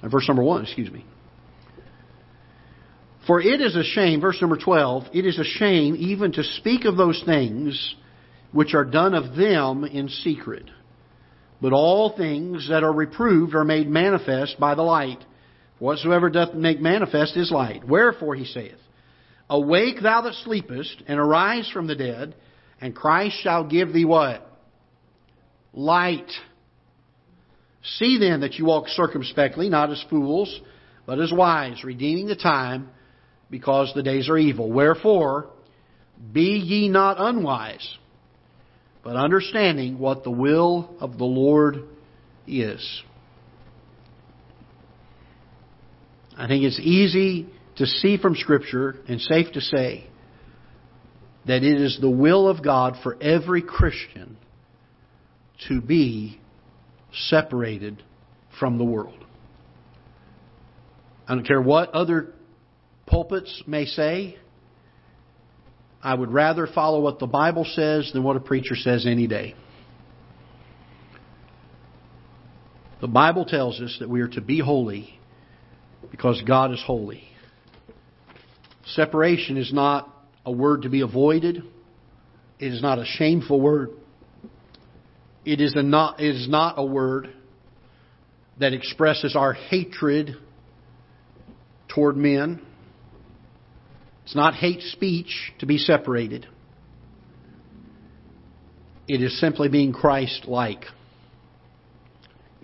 Uh, 0.01 0.09
verse 0.09 0.27
number 0.27 0.41
1, 0.41 0.63
excuse 0.63 0.89
me. 0.89 1.05
For 3.27 3.41
it 3.41 3.59
is 3.59 3.75
a 3.75 3.83
shame, 3.83 4.21
verse 4.21 4.39
number 4.39 4.57
12, 4.57 5.07
it 5.13 5.25
is 5.25 5.39
a 5.39 5.43
shame 5.43 5.95
even 5.97 6.31
to 6.33 6.43
speak 6.43 6.85
of 6.85 6.95
those 6.95 7.21
things 7.25 7.95
which 8.51 8.73
are 8.75 8.85
done 8.85 9.15
of 9.15 9.35
them 9.35 9.83
in 9.83 10.09
secret. 10.09 10.69
But 11.61 11.73
all 11.73 12.15
things 12.15 12.69
that 12.69 12.83
are 12.83 12.93
reproved 12.93 13.55
are 13.55 13.65
made 13.65 13.89
manifest 13.89 14.59
by 14.59 14.75
the 14.75 14.83
light. 14.83 15.23
Whatsoever 15.79 16.29
doth 16.29 16.53
make 16.53 16.79
manifest 16.79 17.35
is 17.35 17.51
light. 17.51 17.87
Wherefore 17.87 18.35
he 18.35 18.45
saith, 18.45 18.77
Awake 19.49 20.01
thou 20.01 20.21
that 20.21 20.33
sleepest, 20.43 21.03
and 21.07 21.19
arise 21.19 21.69
from 21.71 21.87
the 21.87 21.95
dead, 21.95 22.35
and 22.81 22.95
Christ 22.95 23.37
shall 23.41 23.63
give 23.63 23.93
thee 23.93 24.05
what? 24.05 24.47
Light. 25.73 26.31
See 27.83 28.17
then 28.19 28.41
that 28.41 28.55
you 28.55 28.65
walk 28.65 28.87
circumspectly, 28.87 29.69
not 29.69 29.91
as 29.91 30.03
fools, 30.09 30.61
but 31.05 31.19
as 31.19 31.31
wise, 31.31 31.83
redeeming 31.83 32.27
the 32.27 32.35
time, 32.35 32.89
because 33.49 33.91
the 33.95 34.03
days 34.03 34.29
are 34.29 34.37
evil. 34.37 34.71
Wherefore, 34.71 35.47
be 36.31 36.61
ye 36.63 36.89
not 36.89 37.17
unwise, 37.19 37.97
but 39.03 39.15
understanding 39.15 39.99
what 39.99 40.23
the 40.23 40.31
will 40.31 40.95
of 40.99 41.17
the 41.17 41.25
Lord 41.25 41.83
is. 42.47 43.03
I 46.37 46.47
think 46.47 46.63
it's 46.63 46.79
easy 46.79 47.47
to 47.77 47.85
see 47.85 48.17
from 48.17 48.35
Scripture 48.35 48.95
and 49.07 49.21
safe 49.21 49.51
to 49.53 49.61
say 49.61 50.09
that 51.45 51.63
it 51.63 51.81
is 51.81 51.97
the 52.01 52.09
will 52.09 52.49
of 52.49 52.63
God 52.63 52.95
for 53.03 53.21
every 53.21 53.61
Christian 53.61 54.37
to 55.67 55.79
be 55.81 56.39
separated 57.29 58.03
from 58.59 58.77
the 58.77 58.83
world. 58.83 59.23
I 61.27 61.35
don't 61.35 61.47
care 61.47 61.61
what 61.61 61.91
other 61.91 62.33
pulpits 63.05 63.63
may 63.67 63.85
say. 63.85 64.37
I 66.01 66.13
would 66.13 66.31
rather 66.31 66.67
follow 66.67 67.01
what 67.01 67.19
the 67.19 67.27
Bible 67.27 67.65
says 67.65 68.11
than 68.13 68.23
what 68.23 68.35
a 68.35 68.39
preacher 68.39 68.75
says 68.75 69.05
any 69.07 69.27
day. 69.27 69.55
The 73.01 73.07
Bible 73.07 73.45
tells 73.45 73.81
us 73.81 73.97
that 73.99 74.09
we 74.09 74.21
are 74.21 74.27
to 74.29 74.41
be 74.41 74.59
holy 74.59 75.19
because 76.11 76.41
God 76.47 76.71
is 76.71 76.81
holy. 76.85 77.23
Separation 78.85 79.57
is 79.57 79.73
not 79.73 80.09
a 80.45 80.51
word 80.51 80.83
to 80.83 80.89
be 80.89 81.01
avoided. 81.01 81.63
It 82.59 82.71
is 82.71 82.81
not 82.81 82.99
a 82.99 83.05
shameful 83.05 83.59
word. 83.59 83.89
It 85.43 85.59
is, 85.59 85.75
a 85.75 85.83
not, 85.83 86.19
it 86.19 86.35
is 86.35 86.47
not 86.47 86.75
a 86.77 86.85
word 86.85 87.33
that 88.59 88.73
expresses 88.73 89.35
our 89.35 89.53
hatred 89.53 90.35
toward 91.87 92.15
men. 92.15 92.61
It's 94.25 94.35
not 94.35 94.55
hate 94.55 94.81
speech 94.81 95.53
to 95.59 95.67
be 95.67 95.77
separated. 95.77 96.47
It 99.07 99.21
is 99.21 99.39
simply 99.39 99.69
being 99.69 99.93
Christ 99.93 100.45
like. 100.47 100.83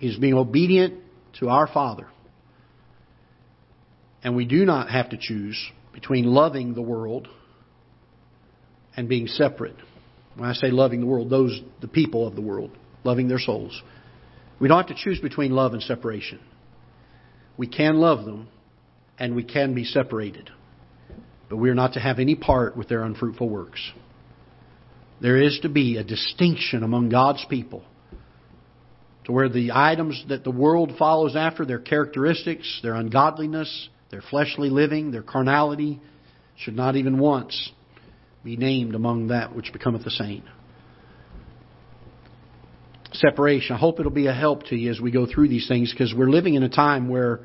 It 0.00 0.08
is 0.08 0.18
being 0.18 0.34
obedient 0.34 0.94
to 1.38 1.48
our 1.48 1.68
Father. 1.68 2.08
And 4.24 4.34
we 4.34 4.44
do 4.44 4.64
not 4.64 4.90
have 4.90 5.10
to 5.10 5.16
choose 5.16 5.56
between 5.92 6.24
loving 6.24 6.74
the 6.74 6.82
world 6.82 7.28
and 8.96 9.08
being 9.08 9.28
separate. 9.28 9.76
When 10.34 10.48
I 10.48 10.54
say 10.54 10.72
loving 10.72 10.98
the 10.98 11.06
world, 11.06 11.30
those 11.30 11.60
the 11.80 11.86
people 11.86 12.26
of 12.26 12.34
the 12.34 12.40
world, 12.40 12.72
loving 13.04 13.28
their 13.28 13.38
souls. 13.38 13.80
We 14.58 14.66
don't 14.66 14.78
have 14.78 14.96
to 14.96 15.00
choose 15.00 15.20
between 15.20 15.52
love 15.52 15.74
and 15.74 15.82
separation. 15.82 16.40
We 17.56 17.68
can 17.68 17.98
love 17.98 18.24
them 18.24 18.48
and 19.16 19.36
we 19.36 19.44
can 19.44 19.74
be 19.74 19.84
separated. 19.84 20.50
But 21.52 21.58
we 21.58 21.68
are 21.68 21.74
not 21.74 21.92
to 21.92 22.00
have 22.00 22.18
any 22.18 22.34
part 22.34 22.78
with 22.78 22.88
their 22.88 23.02
unfruitful 23.02 23.46
works. 23.46 23.92
There 25.20 25.36
is 25.36 25.58
to 25.60 25.68
be 25.68 25.98
a 25.98 26.02
distinction 26.02 26.82
among 26.82 27.10
God's 27.10 27.44
people 27.44 27.84
to 29.26 29.32
where 29.32 29.50
the 29.50 29.72
items 29.74 30.24
that 30.30 30.44
the 30.44 30.50
world 30.50 30.94
follows 30.98 31.36
after, 31.36 31.66
their 31.66 31.78
characteristics, 31.78 32.80
their 32.82 32.94
ungodliness, 32.94 33.90
their 34.10 34.22
fleshly 34.22 34.70
living, 34.70 35.10
their 35.10 35.22
carnality, 35.22 36.00
should 36.56 36.74
not 36.74 36.96
even 36.96 37.18
once 37.18 37.70
be 38.42 38.56
named 38.56 38.94
among 38.94 39.26
that 39.26 39.54
which 39.54 39.74
becometh 39.74 40.06
a 40.06 40.10
saint. 40.10 40.44
Separation. 43.12 43.76
I 43.76 43.78
hope 43.78 44.00
it'll 44.00 44.10
be 44.10 44.26
a 44.26 44.32
help 44.32 44.62
to 44.68 44.74
you 44.74 44.90
as 44.90 45.02
we 45.02 45.10
go 45.10 45.26
through 45.26 45.48
these 45.48 45.68
things 45.68 45.92
because 45.92 46.14
we're 46.16 46.30
living 46.30 46.54
in 46.54 46.62
a 46.62 46.70
time 46.70 47.10
where 47.10 47.40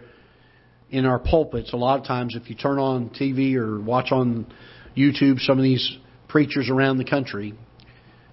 in 0.90 1.06
our 1.06 1.20
pulpits, 1.20 1.74
a 1.74 1.78
lot 1.78 2.00
of 2.00 2.06
times 2.06 2.36
if 2.36 2.50
you 2.50 2.56
turn 2.56 2.80
on 2.80 3.10
TV 3.10 3.56
or 3.56 3.80
watch 3.80 4.12
on 4.12 4.52
YouTube 4.96 5.40
some 5.40 5.58
of 5.58 5.64
these 5.64 5.98
preachers 6.28 6.70
around 6.70 6.98
the 6.98 7.06
country, 7.06 7.54